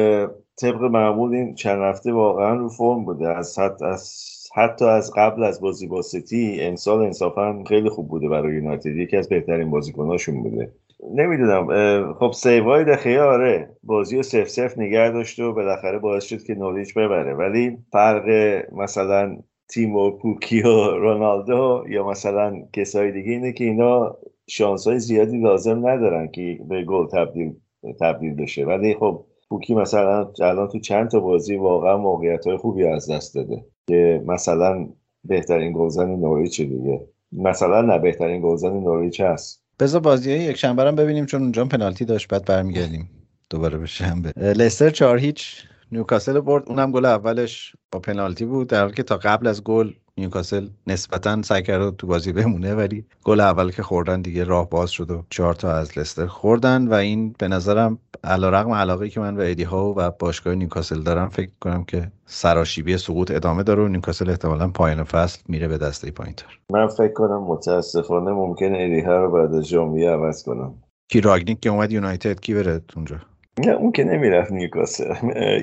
[0.60, 3.28] طبق معمول این چند هفته واقعا رو فرم بوده.
[3.28, 8.28] از حد از حتی از قبل از بازی با سیتی امسال انصافا خیلی خوب بوده
[8.28, 8.86] برای یونایتد.
[8.86, 10.72] یکی از بهترین بازیکناشون بوده.
[11.14, 16.42] نمی‌دونم خب سیوای دخیا آره بازی رو سف سف نگه داشت و بالاخره باعث شد
[16.42, 17.34] که نوریچ ببره.
[17.34, 18.26] ولی فرق
[18.72, 19.36] مثلا
[19.68, 24.16] تیم و پوکی و رونالدو یا مثلا کسای دیگه اینه که اینا
[24.48, 27.54] شانس های زیادی لازم ندارن که به گل تبدیل
[28.00, 28.64] تبدیل بشه.
[28.64, 33.34] ولی خب پوکی مثلا الان تو چند تا بازی واقعا موقعیت های خوبی از دست
[33.34, 34.88] داده که مثلا
[35.24, 37.00] بهترین گلزن نوریچ دیگه.
[37.32, 39.62] مثلا نه بهترین گلزن نوریچ هست.
[39.80, 43.10] بذار بازی یک شنبه هم ببینیم چون اونجا پنالتی داشت بعد برمیگردیم
[43.50, 44.32] دوباره به شنبه.
[44.36, 49.16] لستر 4 هیچ نیوکاسل برد اونم گل اولش با پنالتی بود در حالی که تا
[49.16, 54.22] قبل از گل نیوکاسل نسبتا سعی کرده تو بازی بمونه ولی گل اول که خوردن
[54.22, 58.72] دیگه راه باز شد و چهار تا از لستر خوردن و این به نظرم علیرغم
[58.72, 63.30] علاقه که من به ادی هاو و باشگاه نیوکاسل دارم فکر کنم که سراشیبی سقوط
[63.30, 66.58] ادامه داره و نیوکاسل احتمالا پایان فصل میره به دسته پایینتر.
[66.70, 70.74] من فکر کنم متاسفانه ممکن ادی هاو رو بعد از ژانویه عوض کنن.
[71.08, 73.16] کی رانگنیک که اومد یونایتد کی بره اونجا؟
[73.58, 75.14] نه اون که نمی‌رفت نیوکاسل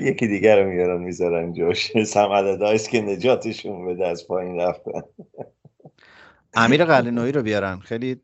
[0.02, 2.56] یکی دیگر رو میارن می‌ذارن جاش سم
[2.90, 5.02] که نجاتشون بده از پایین رفتن.
[6.54, 7.78] امیر قلعه‌نویی رو بیارن.
[7.78, 8.20] خیلی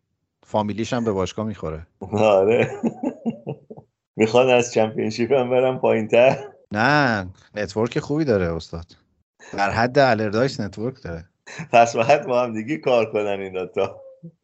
[0.46, 1.86] فامیلیش هم به باشگاه می‌خوره.
[2.12, 2.70] آره.
[4.16, 6.36] می‌خوان از Championship هم برن پایین تر
[6.72, 8.84] نه network خوبی داره استاد.
[9.56, 11.24] در حد آلردایس network داره.
[11.72, 14.00] پس باید با هم دیگه کار کنن این دوتا.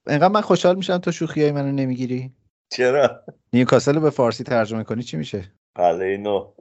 [0.07, 2.33] اینقدر من خوشحال میشم تو شوخی های منو نمی‌گیری.
[2.73, 3.21] چرا؟
[3.53, 6.53] نیوکاسل رو به فارسی ترجمه کنی چی میشه؟ قلعه نو.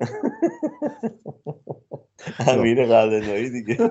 [2.48, 3.90] امیر قلعه نوی دیگه.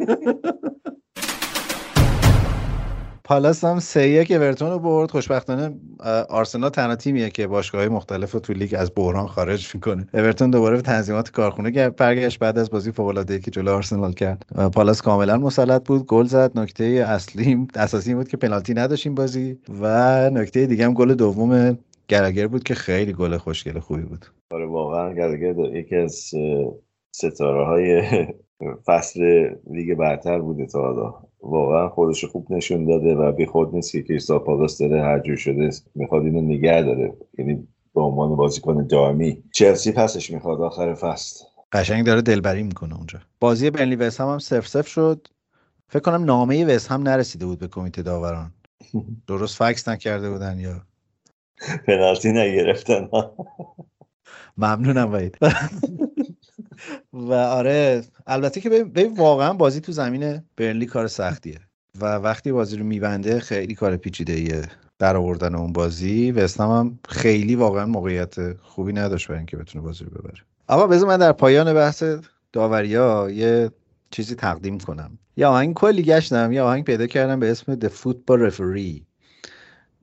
[3.24, 5.10] پالاس هم سه یک اورتون رو برد.
[5.10, 5.74] خوشبختانه
[6.28, 10.08] آرسنال تنها تیمیه که باشگاه مختلف رو تو لیگ از بحران خارج می‌کنه.
[10.14, 14.46] اورتون دوباره به تنظیمات کارخونه برگشت بعد از بازی فوق العاده که جلو آرسنال کرد.
[14.74, 16.06] پالاس کاملا مسلط بود.
[16.06, 16.58] گل زد.
[16.58, 21.78] نکته اصلی اساسی بود که پنالتی نداشتیم بازی و نکته دیگه هم گل دوم
[22.08, 24.26] گرگر بود که خیلی گل خوشگل خوبی بود.
[24.50, 26.30] آره واقعا گرگر دا- یکی از
[27.12, 28.02] ستاره های
[28.86, 31.14] فصل لیگ برتر بوده تا حالا.
[31.42, 35.36] واقعا خودش خوب نشون داده و بی خود نیست که کریستال پالاس داره هر جور
[35.36, 37.12] شده می‌خواد اینو نگه داره.
[37.38, 41.44] یعنی به عنوان بازیکن دائمی چلسی پسش می‌خواد آخر فصل.
[41.72, 43.18] قشنگ داره دلبری می‌کنه اونجا.
[43.40, 45.26] بازی بنلی وست هم هم سف سف شد.
[45.88, 48.52] فکر کنم نامه وست هم نرسیده بود به کمیته داوران.
[49.28, 50.82] درست فکس نکرده بودن یا
[51.86, 53.08] پنالتی نگرفتن.
[54.56, 55.38] ممنونم وحید.
[57.12, 61.60] و آره البته که ببین واقعا بازی تو زمین برنلی کار سختیه.
[62.00, 64.62] و وقتی بازی رو میبنده خیلی کار پیچیده ایه
[64.98, 70.04] در آوردن اون بازی وستهم هم خیلی واقعا موقعیت خوبی نداشت برای اینکه بتونه بازی
[70.04, 70.42] رو ببره.
[70.68, 72.04] اما بذار من در پایان بحث
[72.52, 73.70] داوریا یه
[74.10, 75.18] چیزی تقدیم کنم.
[75.36, 79.07] یه آهنگ کلی گشتم یه آهنگ پیدا کردم به اسم The Football Referee.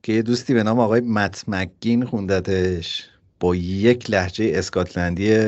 [0.06, 3.04] که یه دوستی به نام آقای مت مکگین خوندتش.
[3.40, 5.38] با یک لحجه اسکاتلندی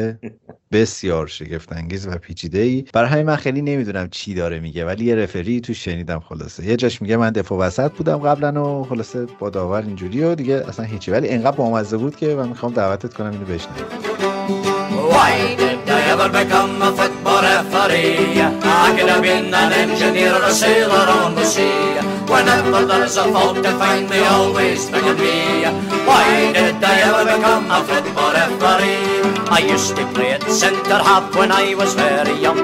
[0.72, 5.04] بسیار شگفت انگیز و پیچیده ای برای همین من خیلی نمی‌دونم چی داره میگه ولی
[5.04, 6.66] یه رفری تو شنیدم خلاصه.
[6.66, 10.64] یه جاش میگه من دفاع وسط بودم قبلا و خلاصه با داور اینجوری و دیگه
[10.68, 11.10] اصلا هیچی.
[11.10, 13.82] ولی انقدر بامزه بود که من می‌خوام دعوتت کنم اینو بشنوی.
[22.28, 25.64] Whenever there's a fault to find, they always bring it me.
[26.04, 29.08] Why did I ever become a football referee?
[29.48, 32.60] I used to play at centre half when I was very young.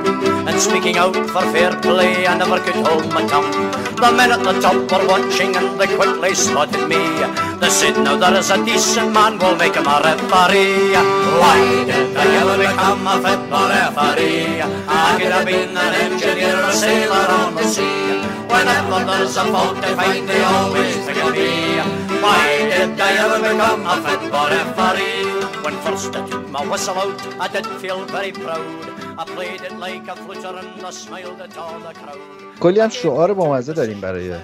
[0.46, 3.50] And speaking out for fair play, I never could hold my tongue.
[3.96, 7.00] The men at the top were watching and they quickly spotted me.
[7.56, 10.92] They said, now there is a decent man, we'll make him a referee.
[11.40, 14.60] Why did I ever become a football referee?
[14.60, 18.03] I could have been an engineer a sailor on the sea.
[18.52, 21.52] Whenever there's a fault I find, they always pick on me.
[22.24, 25.22] Why did I ever become a football referee?
[25.64, 28.82] When first I took my whistle out, I did feel very proud.
[29.22, 32.20] I played it like a flutter and I smiled at all the crowd.
[32.60, 34.36] کلی هم شعار بامزه داریم برای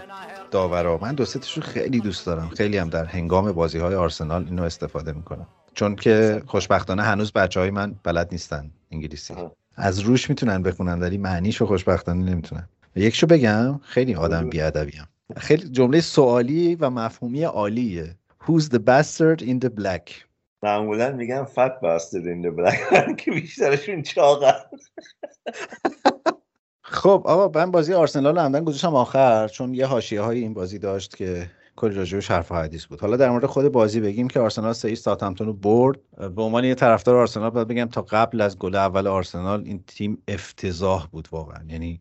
[0.51, 4.45] داورا من دو سه تاشو خیلی دوست دارم خیلی هم در هنگام بازی های آرسنال
[4.45, 9.35] اینو استفاده می‌کنم چون که خوشبختانه هنوز بچه های من بلد نیستن انگلیسی.
[9.77, 14.49] از روش می‌تونن بخونن ولی معنیشو خوشبختانه نمی‌تونن یکشو بگم خیلی آدم.
[14.49, 18.15] بیادبیم خیلی جمله سوالی و مفهومی عالیه.
[18.45, 20.11] Who's the bastard in the black?
[20.63, 24.61] معمولا میگن فت باستد این دو بلک که بیشترشون چاقن
[26.83, 30.79] خب آقا من بازی آرسنال رو عمدن گذاشتم آخر چون یه حاشیه های این بازی
[30.79, 33.01] داشت که کلی راجبش حرف حدیث بود.
[33.01, 35.99] حالا در مورد خود بازی بگیم که آرسنال سه ساتمتون رو برد.
[36.37, 40.23] به عنوان یه طرفدار آرسنال باید بگم تا قبل از گل اول آرسنال این تیم
[40.29, 41.65] افتضاح بود واقعا.
[41.69, 42.01] یعنی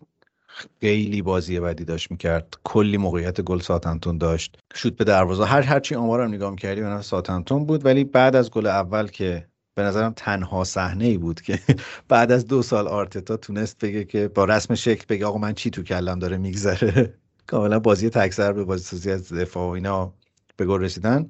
[0.82, 2.54] خیلی بازی بدی داشت می‌کرد.
[2.64, 4.58] کلی موقعیت گل ساتمتون داشت.
[4.76, 5.46] شوت به دروازه.
[5.46, 7.86] هر هرچی آمارم نگاه می‌کردی به نفع ساتمتون بود.
[7.86, 11.60] ولی بعد از گل اول که به نظرم تنها صحنه ای بود که
[12.10, 15.70] بعد از دو سال آرتتا تونست بگه که با رسم شکل بگه آقا من چی
[15.70, 17.14] تو کلم داره میگذره؟
[17.48, 20.14] کاملا بازی تکسر به بازی سازی از دفاع و اینا
[20.58, 21.28] به گل رسیدن.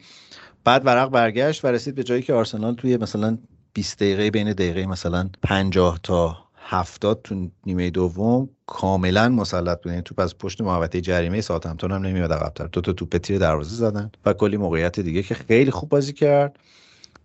[0.63, 3.37] بعد ورق برگشت و رسید به جایی که آرسنال توی مثلا
[3.73, 10.01] 20 دقیقه بین دقیقه مثلا 50 تا 70 تو نیمه دوم کاملا مسلط بود یعنی
[10.01, 14.11] توپ از پشت محوطه جریمه ساوثهمپتون هم نمیاد عقب‌تر دو تا توپ تیر دروازه زدن
[14.25, 16.59] و کلی موقعیت دیگه که خیلی خوب بازی کرد.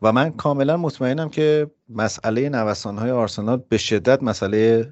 [0.03, 4.91] و من کاملا مطمئنم که مسئله نوسانهای آرسنال به شدت مسئله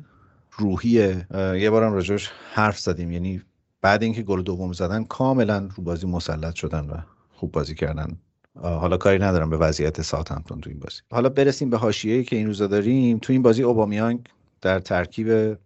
[0.53, 1.27] روحیه.
[1.35, 3.13] یه بارم راجعش حرف زدیم.
[3.13, 3.43] یعنی
[3.83, 6.97] بعد اینکه گل دوم زدن کاملا رو بازی مسلط شدن و
[7.33, 8.19] خوب بازی کردن.
[8.63, 11.01] حالا کاری ندارم به وضعیت ساوثهمپتون تو این بازی.
[11.13, 13.19] حالا برسیم به حاشیه‌ای که این روزا داریم.
[13.19, 14.29] تو این بازی اوبامیانگ
[14.61, 15.59] در ترکیب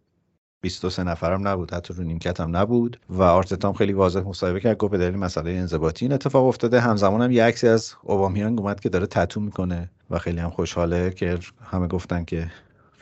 [0.61, 4.77] 23 نفرم نبود حتی رو نیمکت هم نبود و آرتتا هم خیلی واضح مصاحبه کرد
[4.77, 6.81] گفت به دلیل مسئله انضباطی این اتفاق افتاده.
[6.81, 11.11] همزمان هم یه عکسی از اوبامیانگ اومد که داره تتو می‌کنه و خیلی هم خوشحاله
[11.11, 12.51] که همه گفتن که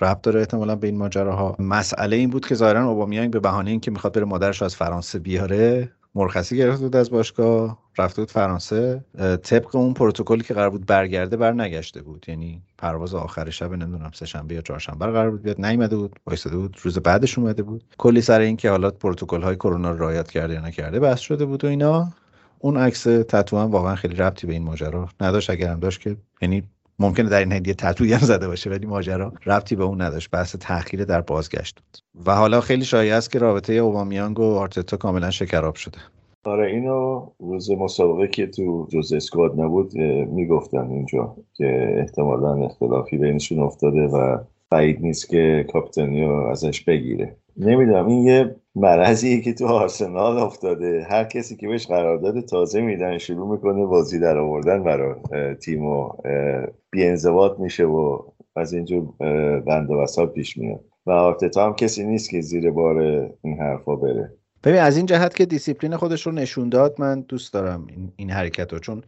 [0.01, 0.41] ربط داره.
[0.41, 1.57] احتمالا به این ماجراها.
[1.59, 5.19] مسئله این بود که ظاهرا اوبامیانگ به بهانه اینکه می‌خواد بره مادرش رو از فرانسه
[5.19, 9.05] بیاره مرخصی گرفته بود از باشگاه رفته بود فرانسه.
[9.43, 12.27] طبق اون پروتکلی که قرار بود برگرده بر نگشته بود.
[12.29, 15.61] یعنی پرواز آخر شب نمی‌دونم سه شنبه یا چهارشنبه قرار بود بیاد.
[15.61, 17.85] نیومده بود وایساده بود روز بعدش اومده بود.
[17.99, 21.45] کلی سر این که حالا پروتکل های کرونا رو رعایت کرده یا نکرده بحث شده
[21.45, 22.13] بود و اینا.
[22.59, 25.51] اون عکس تتو هم واقعا خیلی ربطی به این ماجرا نداشت.
[25.51, 26.63] اگر هم داشت که یعنی
[26.99, 30.31] ممکنه در این حد یه تتویی هم زده باشه ولی ماجرا ربطی به اون نداشت.
[30.31, 32.25] بحث تأخیر در بازگشت بود.
[32.27, 35.99] و حالا خیلی شایع است که رابطه اوبامیانگ و آرتتا کاملا شکراب شده.
[36.45, 39.97] آره اینو روز مسابقه که تو جز اسکواد نبود
[40.29, 44.39] می‌گفتن اینجا که احتمالا اختلافی بینشون افتاده و
[44.71, 47.37] بعید نیست که کاپیتانی رو ازش بگیره.
[47.57, 51.07] نمی‌دونم این یه مرضیه که تو آرسنال افتاده.
[51.11, 55.15] هر کسی که بهش قرارداد تازه میدن شروع می‌کنه بازی در آوردن برای
[55.55, 56.11] تیم و
[56.91, 58.19] بیانضباط میشه و
[58.57, 59.07] از اینجور
[59.61, 60.81] بند و پیش میاد.
[61.07, 62.99] و آرتتا هم کسی نیست که زیر بار
[63.43, 64.33] این حرفا بره.
[64.65, 68.31] ببین از این جهت که دیسیپلین خودش رو نشون داد من دوست دارم این, این
[68.31, 68.79] حرکت رو.
[68.79, 69.03] چون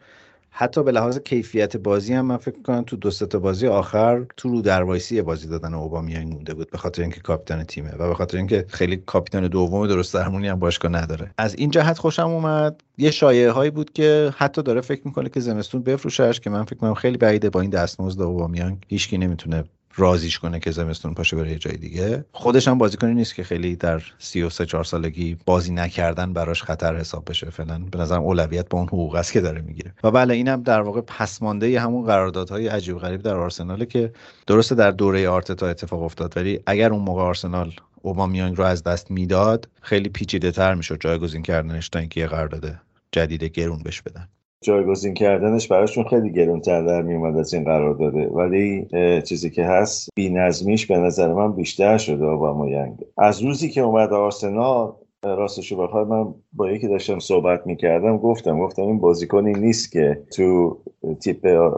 [0.58, 4.48] حتی به لحاظ کیفیت بازی هم من فکر می‌کنم تو دو تا بازی آخر تو
[4.48, 8.36] رو دروایسی بازی دادن اوبامیانگ مونده بود به خاطر اینکه کاپیتان تیمه و به خاطر
[8.36, 11.30] اینکه خیلی کاپیتان دوم درست درمونی هم باشگاه نداره.
[11.38, 12.80] از این جهت خوشم اومد.
[12.98, 16.74] یه شایعه هایی بود که حتی داره فکر می‌کنه که زمستون بفروشش که من فکر
[16.74, 18.84] می‌کنم خیلی بعیده با این دستمزد اوبامیانگ.
[18.88, 19.64] هیچکی نمی‌تونه
[19.96, 22.24] رازیش کنه که زمستون پاشه بره یه جای دیگه.
[22.32, 27.30] خودش هم بازیکنی نیست که خیلی در 33 4 سالگی بازی نکردن براش خطر حساب
[27.30, 27.50] بشه.
[27.50, 29.94] فعلا به نظرم اولویت با اون حقوق است که داره می‌گیره.
[30.04, 34.12] و بله اینم در واقع پسمانده همون قراردادهای عجیب غریب در آرسناله که
[34.46, 39.10] درسته در دوره آرتتا اتفاق افتاد ولی اگر اون موقع آرسنال اوبامیانگ رو از دست
[39.10, 42.74] می‌داد خیلی پیچیده تر می‌شد جایگزین کردنش تا اینکه یه قرارداد
[43.12, 44.28] جدید گرون بش بدن.
[44.66, 48.26] جایگزین کردنش براشون خیلی گرونتر در میومد از این قرار داده.
[48.26, 48.88] ولی
[49.22, 54.12] چیزی که هست بی نظمیش به نظر من بیشتر شده اوبامیانگ از روزی که اومد
[54.12, 60.22] آرسنال راستشو بخوای من با یکی داشتم صحبت می‌کردم گفتم گفتم این بازیکنی نیست که
[60.36, 60.78] تو
[61.20, 61.70] تیپ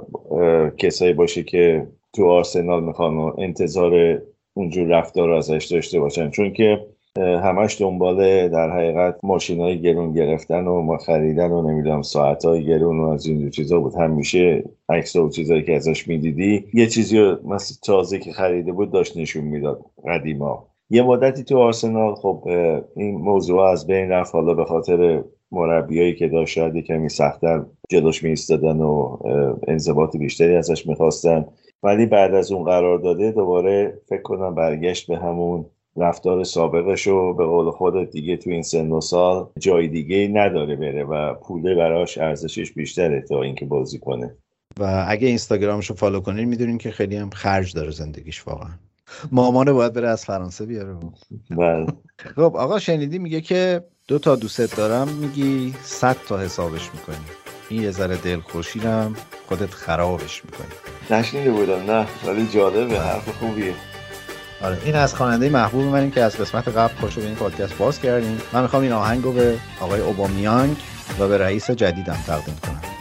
[0.77, 4.23] کسایی باشه که تو آرسنال می‌خوان انتظار
[4.55, 6.31] اونجور رفتار رو ازش داشته باشن.
[6.31, 12.03] چون که همش دنبال در حقیقت ماشین های گرون گرفتن و ما خریدن و نمی‌دونم
[12.03, 13.95] ساعت های گرون و از اینجور چیزا بود.
[13.95, 18.91] همیشه عکس و چیزایی که ازش می‌دیدی یه چیزی رو مثل تازه که خریده بود
[18.91, 20.67] داشت نشون می‌داد قدیما.
[20.91, 22.49] یه مدتی تو آرسنال خب
[22.97, 24.35] این موضوع از بین رفت.
[24.35, 29.17] حالا به خاطر مربیایی که داشت شاید کمی سختتر جلوش میستادن و
[29.69, 31.45] انضباط بیشتری ازش می‌خواستن.
[31.83, 35.65] ولی بعد از اون قرار داده دوباره فکر کنم برگشت به همون
[36.01, 40.77] رفتار سابقش رو به قول خودت دیگه تو این سن و سال جای دیگه نداره
[40.77, 44.37] بره و پوله براش ارزشش بیشتره تا اینکه بازی کنه.
[44.81, 48.71] و اگه اینستاگرامش رو فالو کنین می‌دونین که خیلی هم خرج داره زندگیش واقعا.
[49.33, 50.97] مامانه باید بره از فرانسه بیاره.
[51.51, 51.87] بله.
[52.19, 57.25] خب آقا شنیدی میگه که دو تا دوست دارم میگی صد تا حسابش می‌کنی.
[57.69, 59.17] این یه ذره دلخوشیرم
[59.49, 60.67] خودت خرابش می‌کنی.
[61.11, 63.75] نشنیده بودم نه ولی جالبه حرف خوبیه.
[64.63, 68.01] آره این از خواننده محبوب من که از قسمت قبل پاشو به این پادکست باز
[68.01, 68.41] کردیم.
[68.53, 70.77] من می‌خوام این آهنگ رو به آقای اوبامیانگ
[71.19, 72.98] و به رئیس جدیدم تقدیم کنم.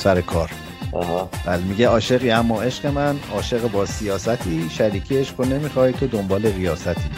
[0.00, 0.50] سر کار.
[1.46, 7.09] بله میگه عاشقی اما عشق من عاشق با سیاستی شریکی عشق نمی‌خوای تو دنبال ریاستی.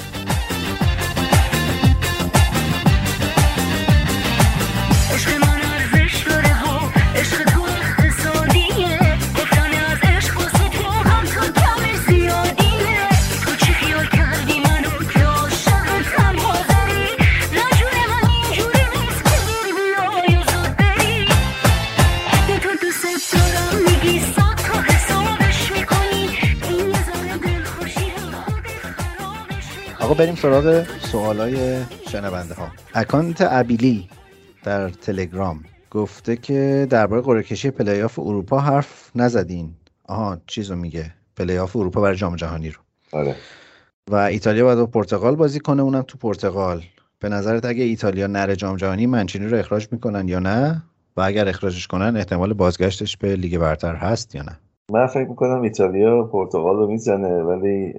[30.42, 32.68] سراغ سوالای شنونده ها.
[32.94, 34.08] account ابیلی
[34.64, 39.74] در تلگرام گفته که درباره قرعه کشی پلی آف اروپا حرف نزدین.
[40.04, 41.14] آها چیزو میگه.
[41.36, 42.80] پلی آف اروپا برای جام جهانی رو.
[43.12, 43.36] آره.
[44.10, 46.82] و ایتالیا باید با پرتغال بازی کنه اونم تو پرتغال.
[47.18, 50.82] به نظرت اگه ایتالیا نره جام جهانی منچینی رو اخراج می‌کنن یا نه؟
[51.16, 54.58] و اگر اخراجش کنن احتمال بازگشتش به لیگ برتر هست یا نه؟
[54.90, 57.94] من فکر می‌کنم ایتالیا پرتغال رو می‌زنه ولی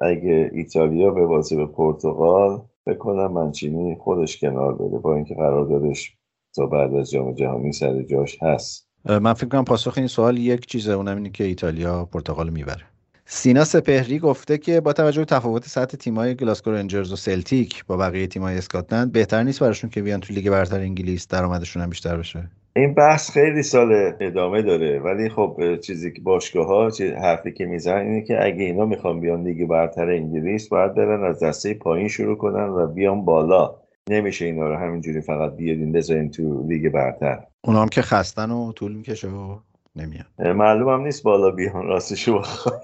[0.00, 6.16] اگه ایتالیا ببازه به پرتغال فکر منچینی خودش کنار بره با اینکه قراردادش
[6.56, 8.88] تا بعد از جام جهانی سر جاش هست.
[9.04, 12.82] من فکر کنم پاسخ این سوال یک چیزه اونم اینه که ایتالیا پرتغال می‌بره.
[13.26, 17.96] سینا سپهری گفته که با توجه به تفاوت سطح تیم‌های گلاسکو رنجرز و سلتیک با
[17.96, 22.16] بقیه تیم‌های اسکاتلند بهتر نیست براشون که بیان تو لیگ برتر انگلیس درآمدشون هم بیشتر
[22.16, 22.50] بشه.
[22.76, 26.90] این بحث خیلی سال ادامه داره ولی خب چیزی که باشگاه ها
[27.22, 31.42] حرفی که می‌زنن اینه که اگه اینا می‌خوان بیان لیگ برتر انگلیس باید برن از
[31.42, 33.74] دسته پایین شروع کنن و بیان بالا.
[34.10, 37.46] نمیشه اینا رو همینجوری فقط بیارین بذارین تو لیگ برتر.
[37.64, 39.58] اونا هم که خستن و طول می‌کشه و
[39.96, 40.26] نمیان.
[40.38, 42.78] معلوم هم نیست بالا بیان راستشو بخوای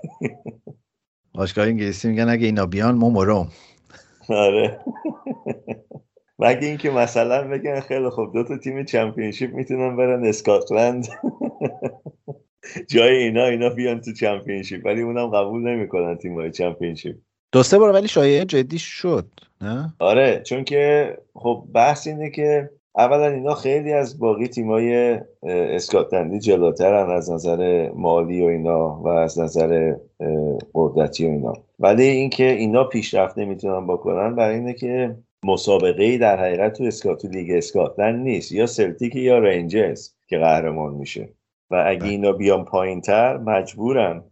[1.35, 3.49] باشگاه انگلیسی میگن اگه اینا بیان ما میریم
[4.29, 4.81] آره.
[6.41, 11.09] مگه اینکه مثلا بگن خیلی خوب دو تا تیم Championship می‌تونن برن اسکاتلند.
[12.95, 17.17] جای اینا اینا بیان تو Championship ولی اونم قبول نمی‌کنن تیم‌های Championship
[17.53, 19.27] دو سه بار ولی شایعه جدی شد
[19.61, 26.39] نه؟ آره چون که خب بحث اینه که اولا اینا خیلی از باقی تیمای اسکاتلندی
[26.39, 29.95] جلوترن از نظر مالی و اینا و از نظر
[30.75, 31.53] قدرتی و اینا.
[31.79, 37.25] ولی اینکه اینا پیشرفت نمی‌تونن بکنن برای اینه که مسابقه ای در حقیقت تو اسکات
[37.25, 38.53] لیگ اسکاتلند نیست.
[38.53, 41.29] یا سلتیک یا رنجرز که قهرمان میشه.
[41.71, 44.25] و اگه اینا بیان پایین تر مجبورن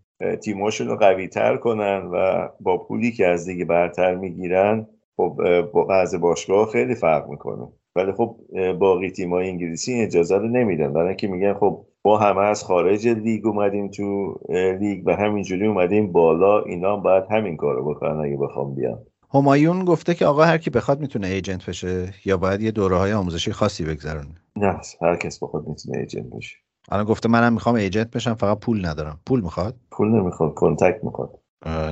[0.43, 4.87] تیماشون رو قوی تر کنن و با پولی که از لیگ برتر می‌گیرن
[5.17, 5.41] خب
[5.89, 7.69] بعض باشگاه خیلی فرق می‌کنه.
[7.97, 8.37] ولی خب
[8.79, 10.93] باقی تیم‌های انگلیسی این اجازه رو نمیدن.
[10.93, 14.39] برای اینکه میگن خب ما همه از خارج لیگ اومدیم تو
[14.81, 18.99] لیگ و همینجوری اومدیم بالا اینا هم باید همین کارو بکنن اگه بخوام بیان.
[19.35, 23.13] همایون گفته که آقا هر کی بخواد می‌تونه agent بشه یا باید یه دوره های
[23.13, 24.35] آموزشی خاصی بگذرونه.
[24.57, 26.57] نه هر کس بخواد می‌تونه agent بشه.
[26.89, 29.21] الان گفته منم می‌خوام agent بشم فقط پول ندارم.
[29.27, 31.31] پول می‌خواد؟ پول نمی‌خواد contact می‌خواد.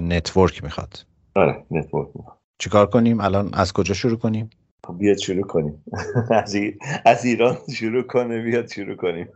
[0.03, 1.07] network می‌خواد.
[1.35, 2.37] آره network می‌خواد.
[2.59, 4.51] چیکار کنیم؟ الان از کجا شروع کنیم؟
[4.87, 5.85] خب بیاد شروع کنیم.
[6.31, 9.29] از, ای- از ایران شروع کنه بیاد شروع کنیم.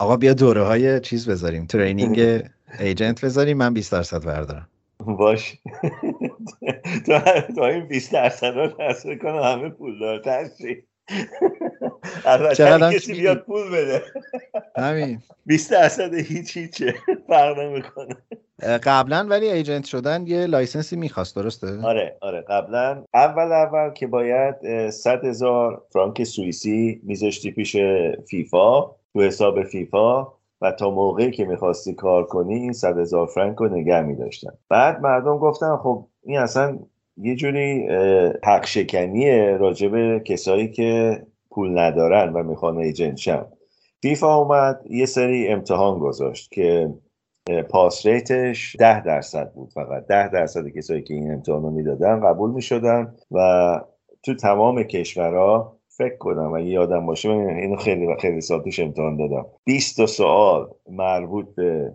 [0.00, 1.66] آقا بیا دوره های چیز بذاریم.
[1.66, 2.42] training
[2.80, 4.68] agent بذاریم من 20 درصد بردارم
[5.06, 5.56] باش.
[7.06, 7.20] تا,
[7.56, 10.82] تا این 20 درصد رو تصویر کنه همه پول دارتر شی.
[12.24, 14.02] البته کسی بیاد پول بده.
[14.76, 15.22] همین.
[15.46, 16.94] 20 درصد هیچ هیچه.
[17.28, 18.16] فرق نمی‌کنه.
[18.82, 23.04] قبلا ولی agent شدن یه license ی می‌خواست درسته؟ آره آره قبلا.
[23.14, 27.76] اول اول که باید اه، 100 هزار فرانک سوئیسی میذاشتی پیش
[28.30, 28.80] فیفا
[29.12, 30.39] تو حساب فیفا.
[30.60, 34.52] و تا موقعی که می‌خواستی کار کنی این 100 هزار فرانک رو نگه میداشتن.
[34.68, 36.78] بعد مردم گفتن خب این اصلا
[37.16, 37.88] یه جوری
[38.44, 43.46] حق شکنیه راجب کسایی که پول ندارن و می‌خوان ایجنت شن.
[44.02, 46.94] فیفا اومد یه سری امتحان گذاشت که
[47.70, 50.06] پاس ریتش ده درصد بود فقط.
[50.06, 53.80] ده درصد کسایی که این امتحان رو می‌دادن قبول می‌شدن و
[54.22, 59.16] تو تمام کشورها فکر کنم اگه یادم باشه من اینو خیلی خیلی سال پیش امتحان
[59.16, 59.46] دادم.
[59.64, 61.92] 20 تا سوال مربوط به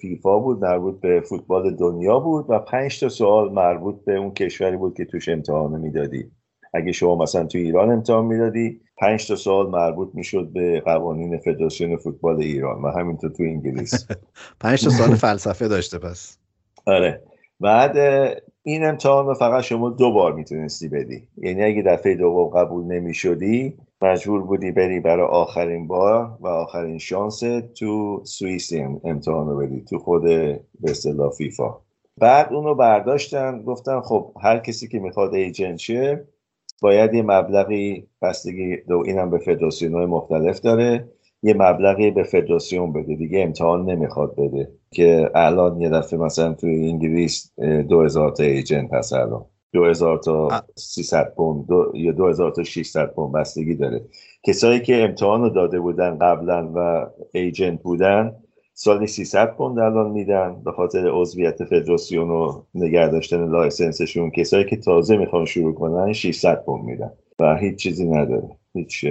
[0.00, 4.76] فیفا بود مربوط به فوتبال دنیا بود و 5 تا سوال مربوط به اون کشوری
[4.76, 6.30] بود که توش امتحان می‌دادی.
[6.74, 11.96] اگه شما مثلا تو ایران امتحان می‌دادی 5 تا سوال مربوط می‌شد به قوانین فدراسیون
[11.96, 14.06] فوتبال ایران و همینطور تو انگلیس.
[14.60, 16.38] پنج تا سال فلسفه داشته پس.
[16.86, 17.22] آره.
[17.60, 17.96] بعد
[18.66, 21.28] این امتحان رو فقط شما دو بار می‌تونستی بدی.
[21.36, 27.40] یعنی اگه دفعه دوم قبول نمی‌شدی مجبور بودی بری برای آخرین بار و آخرین شانس
[27.78, 31.76] تو سوئیس ام- امتحان رو بدی تو خود به اصطلاح فیفا.
[32.18, 36.28] بعد اونو برداشتن گفتن خب هر کسی که می‌خواد ایجنت شه
[36.82, 41.08] باید یه مبلغی بستگی دو اینم به فدراسیون مختلف داره.
[41.44, 43.14] یه مبلغی به فدراسیون بده.
[43.14, 44.68] دیگه امتحان نمی‌خواد بده.
[44.90, 49.44] که الان یه دفعه مثلا توی انگلیس اه، 2000 تا ایجنت هست الان.
[49.72, 54.00] 2000 تا ا- 300 پوند دو یا 2000 تا 600 پوند بستگی داره.
[54.42, 58.32] کسایی که امتحان رو داده بودن قبلا و agent بودن
[58.74, 64.30] سالی 300 پوند الان میدن به خاطر عضویت فدراسیون و نگه داشتن license شون.
[64.30, 67.10] کسایی که تازه می‌خوان شروع کنن 600 پوند میدن.
[67.40, 68.48] و هیچ چیزی نداره.
[68.74, 69.04] هیچ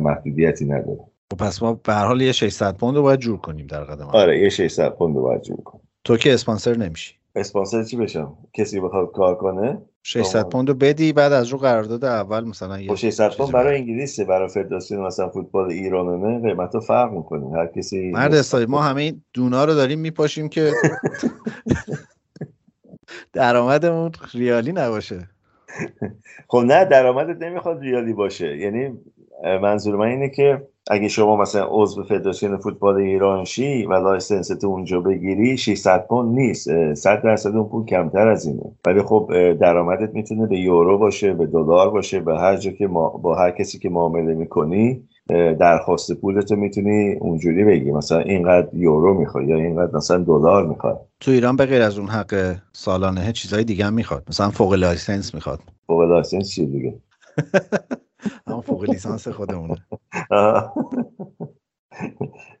[0.00, 1.00] محدودیتی نداره.
[1.32, 4.06] خب پس ما به هر حال یه 600 پوند رو باید جور کنیم در قدم.
[4.06, 7.14] آره یه 600 پوند رو باید جور کن تو که اسپانسر نمیشی.
[7.34, 12.04] اسپانسر چی بشم کسی بخواد کار کنه؟ 600 پوند رو بدی بعد از رو قرارداد
[12.04, 13.90] اول مثلا یه خب 600 چیزی پوند برای بده.
[13.90, 17.58] انگلیسه برای فدراسیون مثلا فوتبال ایرانه قیمت رو فرق می‌کنه.
[17.58, 20.72] هر کسی مرد اسلامی ما همه این دونا رو داریم میپاشیم که
[23.32, 25.28] درآمدمون ریالی نباشه.
[26.48, 28.56] خب نه درآمدت نمی‌خواد ریالی باشه.
[28.56, 28.98] یعنی
[29.62, 34.66] منظور من اینه که اگه شما مثلا عضو فدراسیون فوتبال ایران شی و license تو
[34.66, 36.68] اونجا بگیری 600 پوند نیست.
[36.68, 38.72] اه، 100 درصد اون پول کمتر از اینه.
[38.86, 39.30] ولی خب
[39.60, 43.50] درآمدت می‌تونه به یورو باشه به دلار باشه به هر جا که ما با هر
[43.50, 45.02] کسی که معامله می‌کنی
[45.60, 47.90] درخواست پولتو می‌تونی اونجوری بگی.
[47.90, 50.94] مثلا اینقدر یورو می‌خوای یا اینقدر مثلا دلار می‌خوای.
[51.20, 54.24] تو ایران به غیر از اون حق سالانه چیزای دیگه هم می‌خواد.
[54.28, 55.60] مثلا فوق license می‌خواد.
[55.86, 56.94] فوق license چیه دیگه؟
[58.46, 59.76] اما فوق لیسانس خودمونه.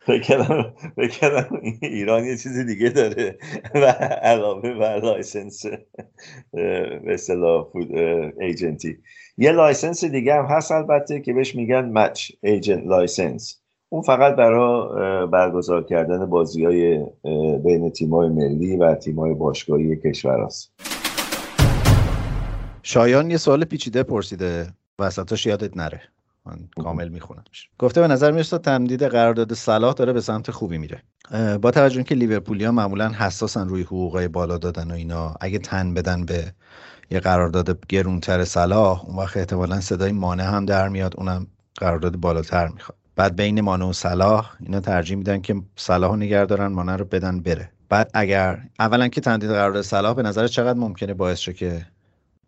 [0.06, 3.38] فکر کردم ایران یه چیز دیگه داره.
[3.74, 3.84] و
[4.22, 5.66] علاوه بر license
[7.04, 7.16] به
[7.72, 7.96] فود
[8.40, 8.98] agent ی.
[9.38, 13.60] یه license دیگه هم هست البته که بهش میگن match agent license.
[13.88, 17.06] اون فقط برای برگزار کردن بازی های
[17.64, 20.72] بین تیمای ملی و تیمای باشگاهی کشور هست.
[22.82, 24.66] شایان یه سوال پیچیده پرسیده.
[24.98, 26.00] وسطاش یادت نره.
[26.48, 27.68] من کامل میخونمش.
[27.78, 31.02] گفته به نظر می‌رسه تمدید قرارداد صلاح داره به سمت خوبی میره.
[31.62, 36.24] با توجه که لیورپولیا معمولا حساسن روی حقوقای بالا دادن و اینا اگه تن بدن
[36.24, 36.52] به
[37.10, 41.46] یه قرارداد گرونتر صلاح اون وقت احتمالا صدای مانع هم در میاد اونم
[41.76, 42.98] قرارداد بالاتر می‌خواد.
[43.16, 47.40] بعد بین مانع و صلاح اینا ترجیح میدن که صلاح نگه دارن مانع رو بدن
[47.40, 47.70] بره.
[47.88, 51.86] بعد اگر اولا که تمدید قرارداد صلاح به نظر چقدر ممکنه باعث شه که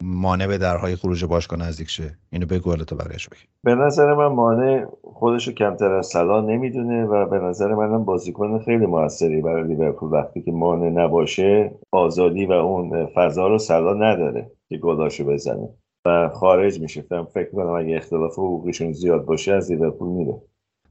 [0.02, 2.18] مانع به درهای خروج باشگاه نزدیک شه.
[2.32, 3.42] اینو بگو حالا تو بقیه‌شو بگی.
[3.64, 8.86] به نظر من مانع خودشو کمتر از سلا نمی‌دونه و به نظر منم بازیکن خیلی
[8.86, 10.12] موثری برای لیورپول.
[10.12, 15.68] وقتی که مانع نباشه آزادی و اون فضا رو سلا نداره که گلاشو بزنه.
[16.04, 17.04] و خارج میشه.
[17.34, 20.42] فکر کنم اگه اختلاف حقوقیشون زیاد باشه از لیورپول میره.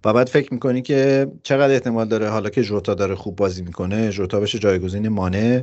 [0.06, 4.12] و بعد فکر می‌کنی که چقدر احتمال داره حالا که ژوتا داره خوب بازی می‌کنه
[4.12, 5.62] ژوتا بشه جایگزین مانع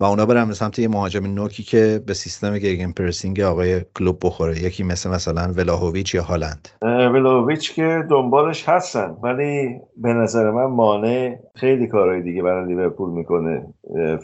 [0.00, 4.18] و اونا برن به سمت یه مهاجم نوکی که به سیستم گیگن پرسینگ آقای کلوب
[4.22, 6.68] بخوره یکی مثل مثلا ولاهویچ یا هالند.
[6.82, 13.10] اه، ولوویچ که دنبالش هستن ولی به نظر من مانع خیلی کارهای دیگه برای لیورپول
[13.10, 13.66] می‌کنه.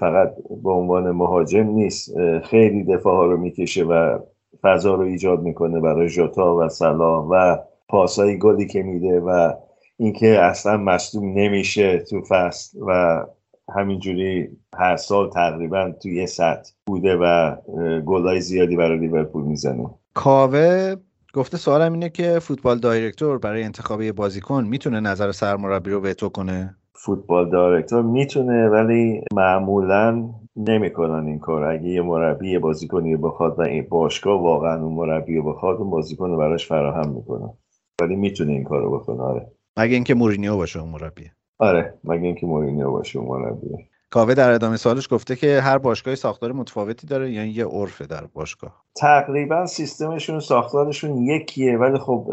[0.01, 2.11] فقط به عنوان مهاجم نیست.
[2.45, 4.19] خیلی دفاع ها رو می‌کشه و
[4.63, 7.59] فضا رو ایجاد می‌کنه برای ژوتا و سلا و
[7.89, 9.53] پاسای گلی که میده و
[9.97, 13.21] اینکه اصلا مصدوم نمیشه تو فصل و
[13.77, 17.57] همینجوری هر سال تقریبا تو یه سطح بوده و
[18.01, 19.91] گلای زیادی برای لیورپول می‌زنه.
[20.15, 20.97] کاوه
[21.35, 26.29] گفته سوالم اینه که فوتبال دایرکتور برای انتخاب یه بازیکن می‌تونه نظر سرمربی رو وتو
[26.29, 33.63] کنه؟ فوتبال دایرکتور می‌تونه ولی معمولا نمی‌کنن این کار اگه یه مربی بازیکنی بخواد و
[33.63, 37.51] این باشگاه واقعا اون مربی رو بخواد اون بازیکن رو براش فراهم می‌کنه.
[38.01, 39.53] ولی می‌تونه این کار رو بکنه آره.
[39.77, 41.31] مگه اینکه مورینیو باشه اون مربی.
[41.59, 43.69] آره مگه اینکه مورینیو باشه اون مربی.
[44.11, 48.27] کاوه در ادامه سالش گفته که هر باشگاهی ساختار متفاوتی داره یعنی یه عرفه در
[48.27, 52.31] باشگاه؟ تقریبا سیستمشون ساختارشون یکیه ولی خب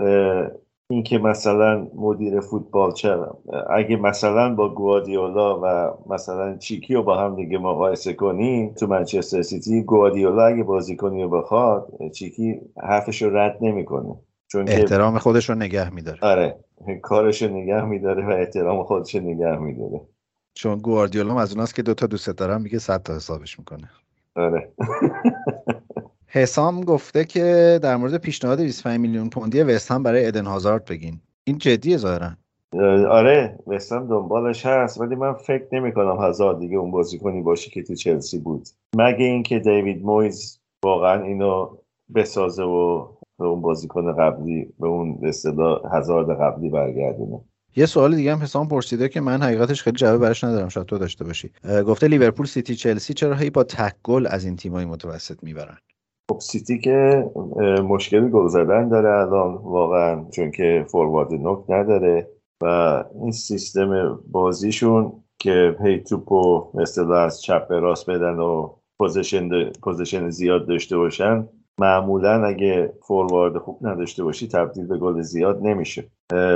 [0.90, 3.38] اینکه مثلا مدیر فوتبال چرا؟
[3.70, 9.42] اگه مثلا با گوادیولا و مثلا چیکی رو با هم دیگه مقایسه کنیم تو منچستر
[9.42, 14.16] سیتی گوادیولا اگه بازیکنی رو بخواد چیکی حرفش رو رد نمی‌کنه.
[14.52, 16.20] چون احترام خودش رو نگه میداره.
[16.22, 16.60] آره
[17.02, 20.02] کارش رو نگه میداره و احترام خودش رو نگه میداره.
[20.54, 23.90] چون گواردیولا از اوناست که دوتا دوست دارم میگه صد تا حسابش می‌کنه.
[24.36, 24.72] آره.
[26.28, 31.22] حسام گفته که در مورد پیشنهاد 25 میلیون پوندی وست هم برای ادن هازارد بگین.
[31.44, 32.32] این جدیه ظاهرا.
[33.10, 37.84] آره وستهم دنبالش هست ولی من فکر نمی کنم هازارد دیگه اون بازیکنی باشه که
[37.84, 38.68] تو چلسی بود.
[38.96, 41.78] مگه اینکه دیوید مویز واقعا اینو
[42.16, 43.08] بسازه و
[43.42, 47.42] به اون بازیکن قبلی به اون اصطلاح هازارد قبلی برگردونه.
[47.76, 50.98] یه سوال دیگه هم حسام پرسیده که من حقیقتش خیلی جواب براش ندارم شاید تو
[50.98, 51.52] داشته باشی.
[51.88, 55.78] گفته لیورپول سیتی چلسی چرا هی با تک گل از این تیمای متوسط می‌برن؟
[56.32, 57.26] خب سیتی که
[57.84, 62.28] مشکلی گل زدن داره الان واقعا چون که فوروارد نوک نداره
[62.64, 62.66] و
[63.22, 70.30] این سیستم بازیشون که هی توپو مثل از چپ به راست بدن و possession possession
[70.30, 71.48] زیاد داشته باشن
[71.82, 76.04] معمولا اگه فوروارد خوب نداشته باشی تبدیل به گل زیاد نمیشه.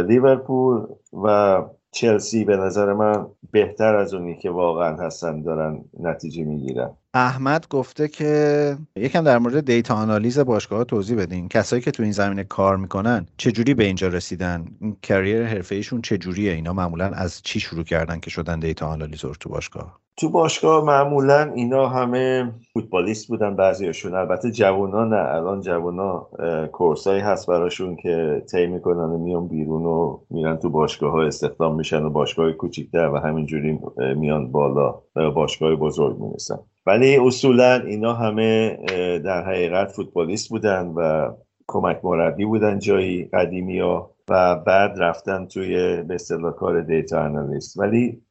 [0.07, 0.85] لیورپول
[1.23, 1.61] و
[1.91, 6.91] چلسی به نظر من بهتر از اونی که واقعا هستن دارن نتیجه می‌گیرن.
[7.17, 12.11] احمد گفته که یکم در مورد data آنالیز باشگاه توضیح بدین کسایی که تو این
[12.11, 17.41] زمینه کار می‌کنن چجوری به اینجا رسیدن؟ این career حرفه ایشون چجوریه؟ اینا معمولا از
[17.43, 23.27] چی شروع کردن که شدن data آنالیزور تو باشگاه؟ تو باشگاه معمولا اینا همه فوتبالیست
[23.27, 24.15] بودن بعضیاشون.
[24.15, 25.35] البته جوونا نه.
[25.35, 26.27] الان جوونا
[26.71, 31.75] کورسایی هست براشون که طی می‌کنن و میان بیرون و میرن تو باشگاه ها استخدام
[31.75, 33.79] میشن و باشگاه کوچیکتر و همینجوری
[34.15, 34.95] میان بالا
[35.35, 38.77] باشگاه بزرگ می‌رسن ولی اصولا اینا همه
[39.19, 41.31] در حقیقت فوتبالیست بودن و
[41.67, 47.79] کمک مربی بودن جایی قدیمی ها و بعد رفتن توی به اصطلاح کار دیتا انالیست.
[47.79, 48.21] ولی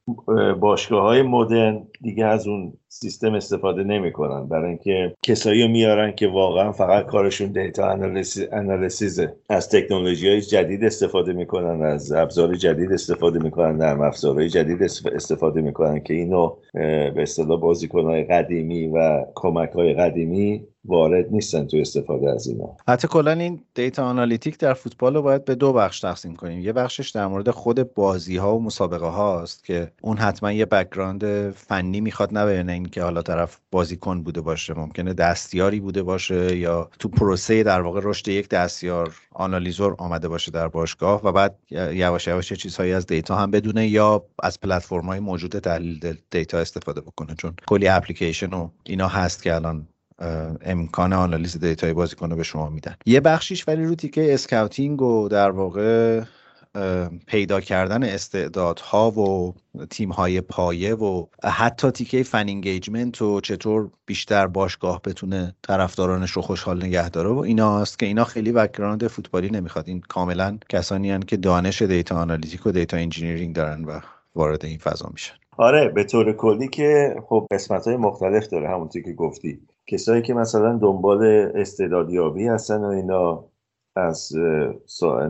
[0.61, 4.49] باشگاه های مدرن دیگه از اون سیستم استفاده نمی‌کنن.
[4.49, 7.89] برای اینکه کسایی میارن که واقعا فقط کارشون data
[8.53, 14.49] analysis ه از تکنولوژی های جدید استفاده می‌کنن از ابزار جدید استفاده می‌کنن نرم افزارهای
[14.49, 21.27] جدید است- استفاده می‌کنن که اینو به اصطلاح بازیکنهای قدیمی و کمک های قدیمی وارد
[21.31, 22.77] نیستن تو استفاده از اینا.
[22.89, 26.61] حتی کلا این data analytic در فوتبال رو باید به دو بخش تقسیم کنیم.
[26.61, 31.51] یه بخشش در مورد خود بازی ها و مسابقه هاست که اون حتما یه background
[31.51, 34.75] فنی می‌خواد نه اینکه حالا طرف بازیکن بوده باشه.
[34.75, 40.51] ممکنه دستیاری بوده باشه یا تو پروسه در واقع رشد یک دستیار آنالیزور آمده باشه
[40.51, 45.21] در باشگاه و بعد یواش یواش چیزهایی از data هم بدونه یا از پلتفرم های
[45.21, 47.35] موجود تحلیل data استفاده بکنه.
[47.35, 49.89] چون کلی اپلیکیشن و اینا هست که الان
[50.63, 52.95] امکان آنالیز data ی بازیکن رو به شما میدن.
[53.07, 56.23] یه بخشیش ولی رو تیکه scouting و در واقع
[57.27, 59.55] پیدا کردن استعدادها و
[59.91, 66.43] تیم های پایه و حتی تیکه fan engagement و چطور بیشتر باشگاه بتونه طرفدارانش رو
[66.43, 69.89] خوشحال نگه داره و اینا هست که اینا خیلی background فوتبالی نمی‌خواد.
[69.89, 74.01] این کاملا کسانی هن که دانش data analytic و data engineering دارن و
[74.35, 75.35] وارد این فضا میشن.
[75.57, 79.61] آره به طور کلی که خب قسمت های مختلف داره همونطور که گفتی.
[79.87, 81.23] کسایی که مثلا دنبال
[81.55, 83.45] استعدادیابی هستن و اینا
[83.97, 84.33] از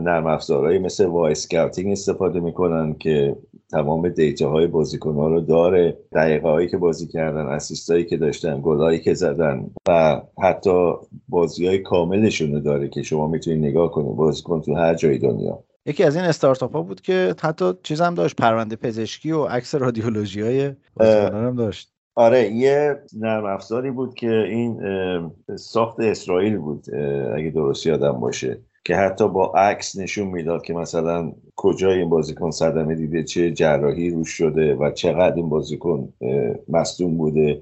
[0.01, 3.35] نرم افزارهایی مثل Wyscouting استفاده می‌کنن که
[3.71, 5.97] تمام data های بازیکن ها رو داره.
[6.15, 10.93] دقیقه هایی که بازی کردن assist هایی که داشتن گل هایی که زدن و حتی
[11.29, 14.15] بازی های کاملشون رو داره که شما می‌تونید نگاه کنید.
[14.15, 15.63] بازیکن تو هر جای دنیا.
[15.85, 19.75] یکی از این استارتاپ ها بود که حتی چیز هم داشت پرونده پزشکی و عکس
[19.75, 21.94] رادیولوژی های هم داشت.
[22.15, 24.79] آره یه نرم افزاری بود که این
[25.55, 26.95] ساخت اسرائیل بود
[27.35, 32.51] اگه درست یادم باشه که حتی با عکس نشون می‌داد که مثلا کجا این بازیکن
[32.51, 36.13] صدمه دیده چه جراحی روش شده و چقدر این بازیکن
[36.69, 37.61] مصدوم بوده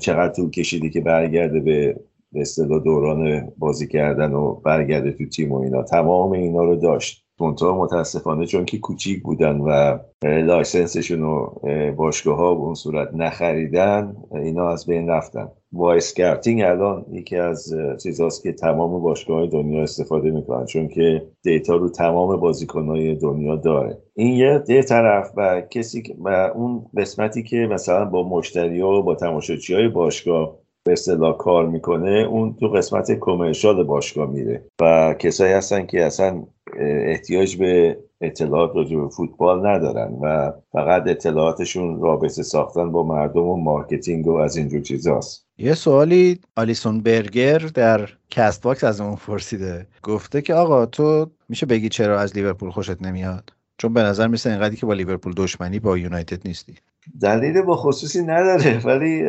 [0.00, 1.96] چقدر طول کشیده که برگرده به
[2.32, 2.44] به
[2.84, 5.82] دوران بازی کردن و برگرده تو تیم و اینا.
[5.82, 7.21] تمام اینا رو داشت.
[7.42, 11.60] منتها متاسفانه چون که کوچیک بودن و license شون رو
[11.96, 15.48] باشگاه ها به اون صورت نخریدن اینا از بین رفتن.
[15.72, 21.76] Wyscouting الان یکی از چیزاست که تمام باشگاه های دنیا استفاده می‌کنن چون که data
[21.76, 23.98] رو تمام بازیکن های دنیا داره.
[24.14, 29.02] این یه, یه طرف و کسی و اون قسمتی که مثلا با مشتری ها و
[29.02, 34.64] با تماشاچی های باشگاه به اصطلاح کار می‌کنه اون تو قسمت commercial باشگاه میره.
[34.80, 36.42] و کسایی هستن که اصلا
[36.78, 43.56] احتیاج به اطلاعات راجع به فوتبال ندارن و فقط اطلاعاتشون رابطه ساختن با مردم و
[43.56, 45.46] marketing و از اینجور چیزاست.
[45.58, 49.86] یه سوالی آلیسون برگر در Castbox از اون پرسیده.
[50.02, 54.50] گفته که آقا تو میشه بگی چرا از لیورپول خوشت نمیاد؟ چون به نظر میرسه
[54.50, 56.74] اینقدری که با لیورپول دشمنی با یونایتد نیستی.
[57.20, 59.22] دلیل به خصوصی نداره ولی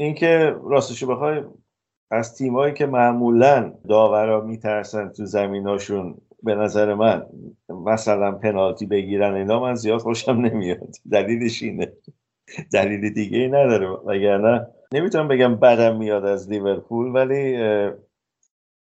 [0.00, 1.42] اینکه راستشو بخوای
[2.10, 7.26] از تیمایی که معمولا داورا میترسن تو زمیناشون به نظر من
[7.68, 10.96] مثلا پنالتی بگیرن اینا من زیاد خوشم نمیاد.
[11.10, 11.92] دلیلش اینه.
[12.72, 13.88] دلیل دیگه ای نداره.
[13.88, 17.58] وگرنه نمی‌تونم بگم بدم میاد از لیورپول ولی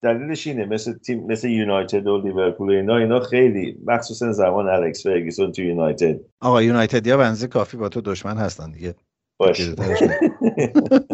[0.02, 0.66] دلیلش اینه.
[0.66, 6.20] مثل تیم مثل یونایتد و لیورپول اینا اینا خیلی مخصوصا زمان الکس فرگیسون تو یونایتد.
[6.40, 8.96] آقا یونایتدیا بنزه کافی با تو دشمن هستن دیگه.
[9.38, 9.62] باش.
[9.62, 9.86] دیگه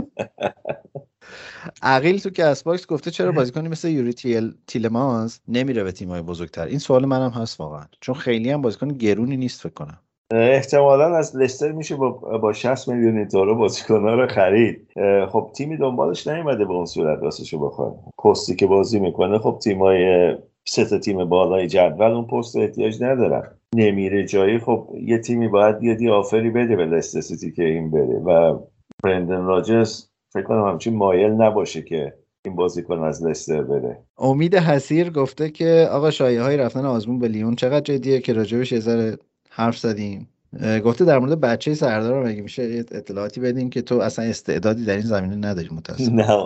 [1.81, 4.53] عقیل تو Castbox گفته چرا بازیکنی مثل یوری تیل...
[4.67, 6.65] تیلمانز؟ نمیره به تیمای بزرگتر.
[6.65, 7.85] این سوال منم هست واقعا.
[7.99, 9.99] چون خیلی هم بازیکن گرونی نیست فکر کنم.
[10.33, 14.87] احتمالا از لستر میشه با, با 60 میلیون یورو بازیکن‌ها رو خرید.
[15.29, 20.35] خب تیمی دنبالش نیومده به اون صورت راستشو بخوای پستی که بازی می‌کنه خب تیمای
[20.67, 23.60] سه تا تیم بالای جدول اون پست رو احتیاج ندارن.
[23.75, 27.63] نمیره جایی خب یه تیمی باید بیاد یه offer ی بده به لستر سیتی که
[27.63, 28.19] این بره.
[28.25, 28.59] و
[29.03, 32.13] برندن راجرز فکر کنم همچین مایل نباشه که
[32.45, 33.97] این بازیکن از لستر بره.
[34.17, 38.71] امید حسیر گفته که آقا شایعه های رفتن آزمون به لیون چقدر جدیه که راجبش
[38.71, 39.17] یه ذره
[39.49, 40.27] حرف زدیم.
[40.85, 45.01] گفته در مورد بچه سردار مگه میشه اطلاعاتی بدین که تو اصلا استعدادی در این
[45.01, 46.45] زمینه نداری متاسف نه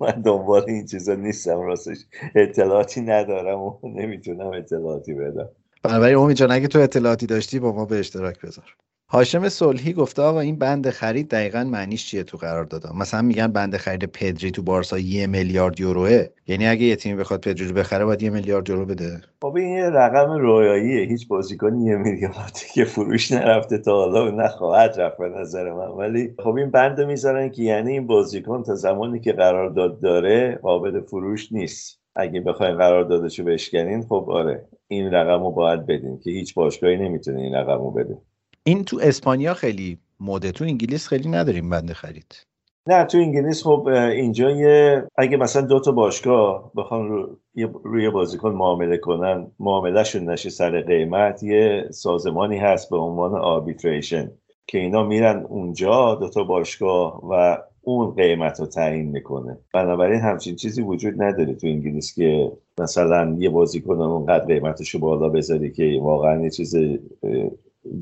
[0.00, 1.98] من دنبال این چیزا نیستم راستش
[2.34, 5.48] اطلاعاتی ندارم و نمی‌تونم اطلاعاتی بدم.
[5.84, 8.64] بنابراین امید جان اگه تو اطلاعاتی داشتی با ما به اشتراک بذار.
[9.08, 13.46] هاشم صلحی گفته آقا این بند خرید دقیقا معنیش چیه تو قرار دادم مثلا میگن
[13.46, 16.26] بند خرید پدری تو بارسا یه میلیارد یوروه.
[16.46, 19.20] یعنی اگه یه تیمی بخواد پدری رو بخره باید یه میلیارد یورو بده.
[19.42, 21.06] خب این یه رقم رویاییه.
[21.08, 25.88] هیچ بازیکنی یه میلیاردی که فروش نرفته تا حالا نخواهد رفت به نظر من.
[25.88, 31.00] ولی خب این بند می‌ذارن که یعنی این بازیکن تا زمانی که قرارداد داره قابل
[31.00, 32.00] فروش نیست.
[32.16, 34.68] اگه بخواین قراردادشو بشکنین خب آره.
[34.88, 38.18] این رقم رو باید بدین که هیچ باشگاهی نمی‌تونه این رقم رو بده.
[38.64, 42.46] این تو اسپانیا خیلی مده تو انگلیس خیلی نداریم بند خرید.
[42.86, 47.38] نه تو انگلیس خب اینجا یه اگه مثلا دو تا باشگاه بخوان رو
[47.84, 54.30] روی بازیکن معامله کنن معاملهشون نشه سر قیمت یه سازمانی هست به عنوان آربیتریشن
[54.66, 60.56] که اینا میرن اونجا دو تا باشگاه و اون قیمت رو تعیین می‌کنه بنابراین همچین
[60.56, 65.98] چیزی وجود نداره تو انگلیس که مثلا یه بازیکن اونقدر قیمتش رو بالا بذاری که
[66.02, 66.76] واقعا یه چیز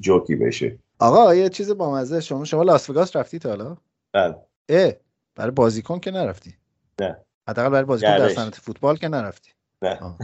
[0.01, 3.77] جوکی بشه آقا یه چیز بامزه شما شما لاس وگاس رفتی تا حالا
[4.13, 4.37] بله.
[4.69, 4.93] اه
[5.35, 6.55] برای بازیکن که نرفتی
[7.01, 7.17] نه.
[7.49, 8.35] حداقل برای بازیکن در گردش.
[8.35, 9.51] صنعت فوتبال که نرفتی
[9.83, 9.99] نه.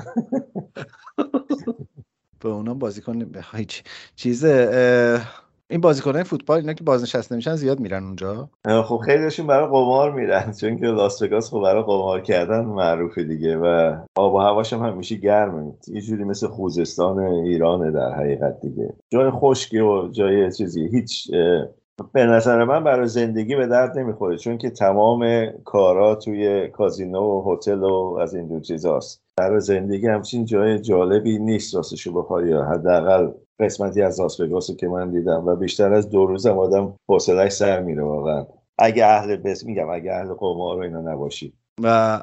[2.41, 3.83] به اونا بازیکن هیچ
[4.17, 8.51] چیزه اه، این بازیکنان فوتبال اینا که بازنشسته میشن زیاد میرن اونجا.
[8.85, 13.57] خب خیلیشون برای قمار میرن چون که لاس وگاس خب برای قمار کردن معروفه دیگه
[13.57, 18.95] و آب و هواش هم همیشه گرمه یه جوری مثل خوزستان ایرانه در حقیقت دیگه.
[19.13, 21.31] جای خشکی و جای چیزی هیچ
[22.13, 27.53] به نظر من برای زندگی به درد نمی‌خوره چون که تمام کارا توی کازینو و
[27.53, 33.31] هتل و از این دو چیزاست برای زندگی همچین جای جالبی نیست راستشو بخوای حداقل
[33.61, 37.53] قسمتی از لاس وگاس رو که من دیدم و بیشتر از دو روزم آدم حوصله‌اش
[37.53, 38.47] سر میره واقعا.
[38.79, 41.53] اگه اهل بس میگم اگه اهل قمار و اینا نباشی.
[41.83, 42.19] و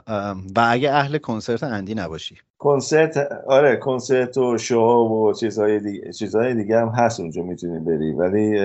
[0.56, 2.36] و اگه اهل کنسرت اندی نباشی.
[2.60, 3.18] کنسرت
[3.48, 8.12] آره کنسرت و شو و چیزهای دیگه چیزهای دیگه هم هست اونجا می‌تونی بری.
[8.12, 8.60] ولی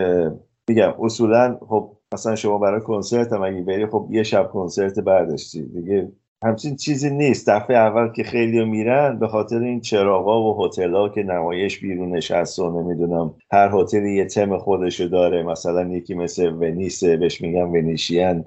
[0.69, 5.63] میگم اصولا خب مثلا شما برای کنسرت هم اگه بری خب یه شب کنسرت برداشتی
[5.63, 6.13] دیگه
[6.43, 7.49] همچین چیزی نیست.
[7.49, 12.59] دفعه اول که خیلی میرن به خاطر این چراغا و هتل‌ها که نمایش بیرونش هست
[12.59, 15.43] و نمی‌دونم هر هتلی یه تم خودشو داره.
[15.43, 18.45] مثلا یکی مثل ونیسه بهش میگن ونیشیان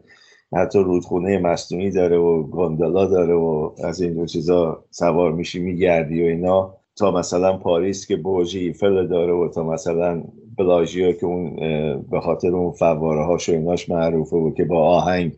[0.56, 6.24] حتی رودخونه مصنوعی داره و گوندولا داره و از این دو چیزا سوار میشی میگردی
[6.24, 6.78] و اینا.
[6.96, 10.24] تا مثلا پاریس که برج ایفل داره و تا مثلا
[10.58, 11.56] بلاژیو که اون
[12.12, 15.34] به خاطر اون فواره هاش و ایناش معروفه و که با آهنگ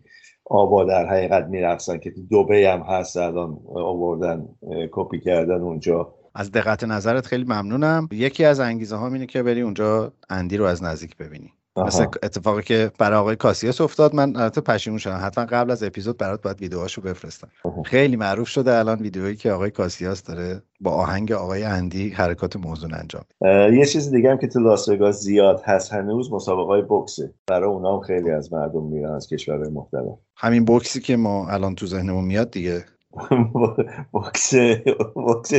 [0.46, 4.48] آبا در حقیقت میرقصن که تو دوبی هم هست الان آوردن
[4.92, 6.14] کپی کردن اونجا.
[6.36, 8.10] از دقت نظرت خیلی ممنونم.
[8.12, 11.54] یکی از انگیزه ها اینه که بری اونجا اندی رو از نزدیک ببینی.
[11.76, 11.88] آها.
[11.88, 15.20] مثل اتفاقی که برای آقای کاسیاس افتاد من البته پشیمون شدم.
[15.24, 17.48] حتما قبل از اپیزود برات باید ویدیوهاشو بفرستم.
[17.86, 22.94] خیلی معروف شده الان ویدیویی که آقای کاسیاس داره با آهنگ آقای اندی حرکات موزون
[22.94, 23.24] انجام
[23.74, 27.34] یه چیز دیگه هم که تو لاس وگاس زیاد هست هنوز مسابقه های بکسه.
[27.48, 31.76] برای اونا هم خیلی از مردم میرن از کشورهای مختلف همین بوکسی که ما الان
[31.76, 32.86] تو ذهنمون میاد دیگه.
[34.12, 34.54] بوکس
[35.14, 35.54] بوکس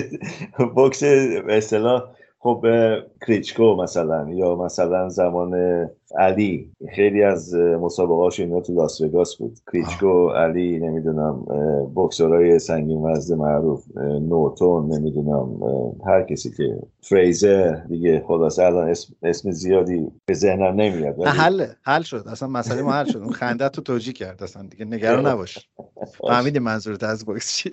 [0.74, 1.02] بوکس
[1.46, 1.60] به
[2.38, 2.64] خب
[3.26, 5.54] کریچکو مثلا یا مثلا زمان
[6.18, 6.70] علی.
[6.94, 9.58] خیلی از مسابقاش اینا تو لاس وگاس بود.
[9.72, 11.46] کریچکو علی نمی‌دونم
[11.94, 15.62] بوکسورای سنگین وزن معروف نورتون نمی‌دونم
[16.06, 22.02] هر کسی که فریزر دیگه خلاصه الان اسم, اسم زیادی به ذهنم نمیاد حل حل
[22.02, 22.24] شد.
[22.26, 23.18] اصلا مسئله ما حل شد.
[23.18, 24.42] اون خنده تو توجیه کرد.
[24.42, 25.68] اصلا دیگه نگران نباش.
[26.28, 27.72] فهمیدی منظورت از بوکس چیه.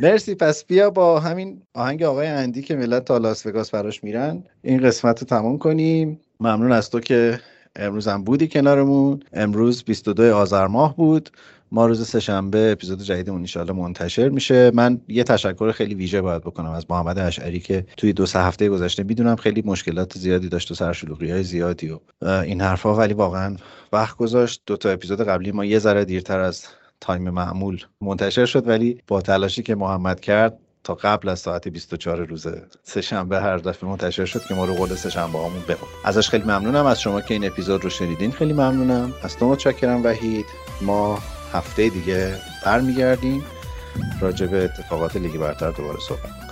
[0.00, 0.34] مرسی.
[0.34, 4.44] پس بیا با همین آهنگ آقای اندی که ملت تا لاس وگاس براش میرن.
[4.62, 6.20] این قسمت رو تمام کنیم.
[6.40, 7.40] ممنون از تو که
[7.76, 9.22] امروز هم بودی کنارمون.
[9.32, 11.30] امروز 22 آذر ماه بود.
[11.72, 14.70] ما روز سهشنبه اپیزود جدیدمون انشالله منتشر میشه.
[14.74, 18.68] من یه تشکر خیلی ویژه باید بکنم از محمد اشعری که توی دو سه هفته
[18.68, 21.88] گذشته می‌دونم خیلی مشکلات زیادی داشت و سرشلوغی های زیادی
[22.22, 23.56] و این حرفها ولی واقعا
[23.92, 24.62] وقت گذاشت.
[24.66, 26.66] دو تا اپیزود قبلی ما یه ذره دیرتر از
[27.00, 32.24] time معمول منتشر شد ولی با تلاشی که محمد کرد تا قبل از ساعت 24
[32.24, 32.46] روز
[32.82, 36.28] سه شنبه هر دفعه منتشر شد که ما رو قول سه شنبه هامون بمونیم ازش
[36.28, 36.86] خیلی ممنونم.
[36.86, 39.12] از شما که این اپیزود رو شنیدین خیلی ممنونم.
[39.22, 40.46] از تو متشکرم وحید.
[40.82, 41.18] ما
[41.52, 42.34] هفته دیگه
[42.64, 43.44] برمیگردیم
[44.20, 46.45] راجع به اتفاقات لیگ برتر دوباره صحبت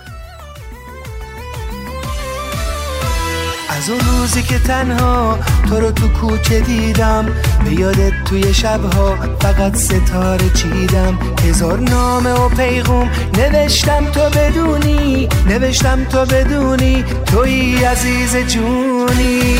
[3.77, 7.25] از اون روزی که تنها تو رو تو کوچه دیدم
[7.65, 11.19] به یادت توی شبها فقط ستاره چیدم.
[11.47, 19.57] هزار نامه و پیغوم نوشتم تو بدونی نوشتم تو بدونی توی عزیز جونی.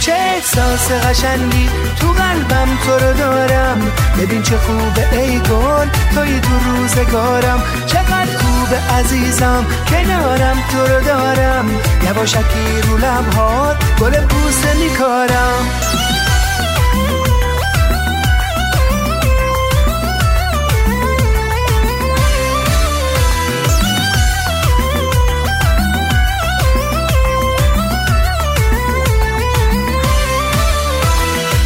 [0.00, 1.68] چه احساس قشنگی
[2.00, 3.92] تو قلبم تو رو دارم.
[4.18, 7.62] ببین چه خوبه ای گل توی تو روزگارم.
[7.86, 11.70] چقدر خوب خوب عزیزم کنارم تو رو دارم.
[12.16, 15.66] یواشکی رو لبهات گل بوسه میکارم.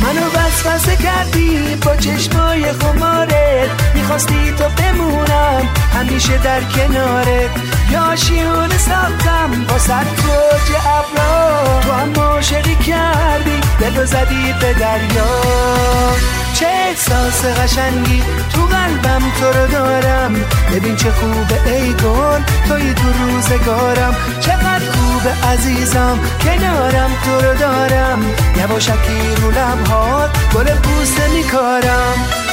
[0.02, 3.94] منو وسوسه کردی با چشمای خمارت.
[3.94, 7.69] می‌خواستی تو بمونم همیشه در کنارت.
[7.92, 11.80] یا شیونه ساختم با سر توج ابرا.
[11.80, 15.30] تو هم عاشقی کردی دلو زدی به دریا.
[16.54, 18.22] چه احساس قشنگی
[18.52, 20.34] تو قلبم تو رو دارم.
[20.72, 24.16] ببین چه خوبه ای گل توی تو روزگارم.
[24.40, 28.22] چقدر خوبه عزیزم کنارم تو رو دارم.
[28.56, 32.49] یواشکی رو لبهات گل بوسه میکارم.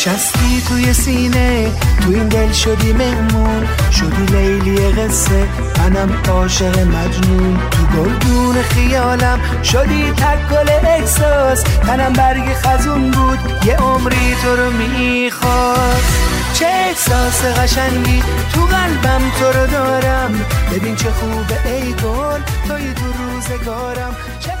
[0.00, 5.48] نشستی توی سینه تو این دل شدی مهمون شدی لیلی قصه.
[5.78, 7.58] منم عاشق مجنون.
[7.70, 11.62] تو گلدون خیالم شدی تک گل احساس.
[11.62, 16.14] تنم برگ خزون بود یه عمری تو رو می‌خواست.
[16.54, 18.22] چه احساس قشنگی
[18.54, 20.40] تو قلبم تو رو دارم.
[20.72, 24.16] ببین چه خوبه ای گل توی تو روزگارم.
[24.40, 24.59] چقدر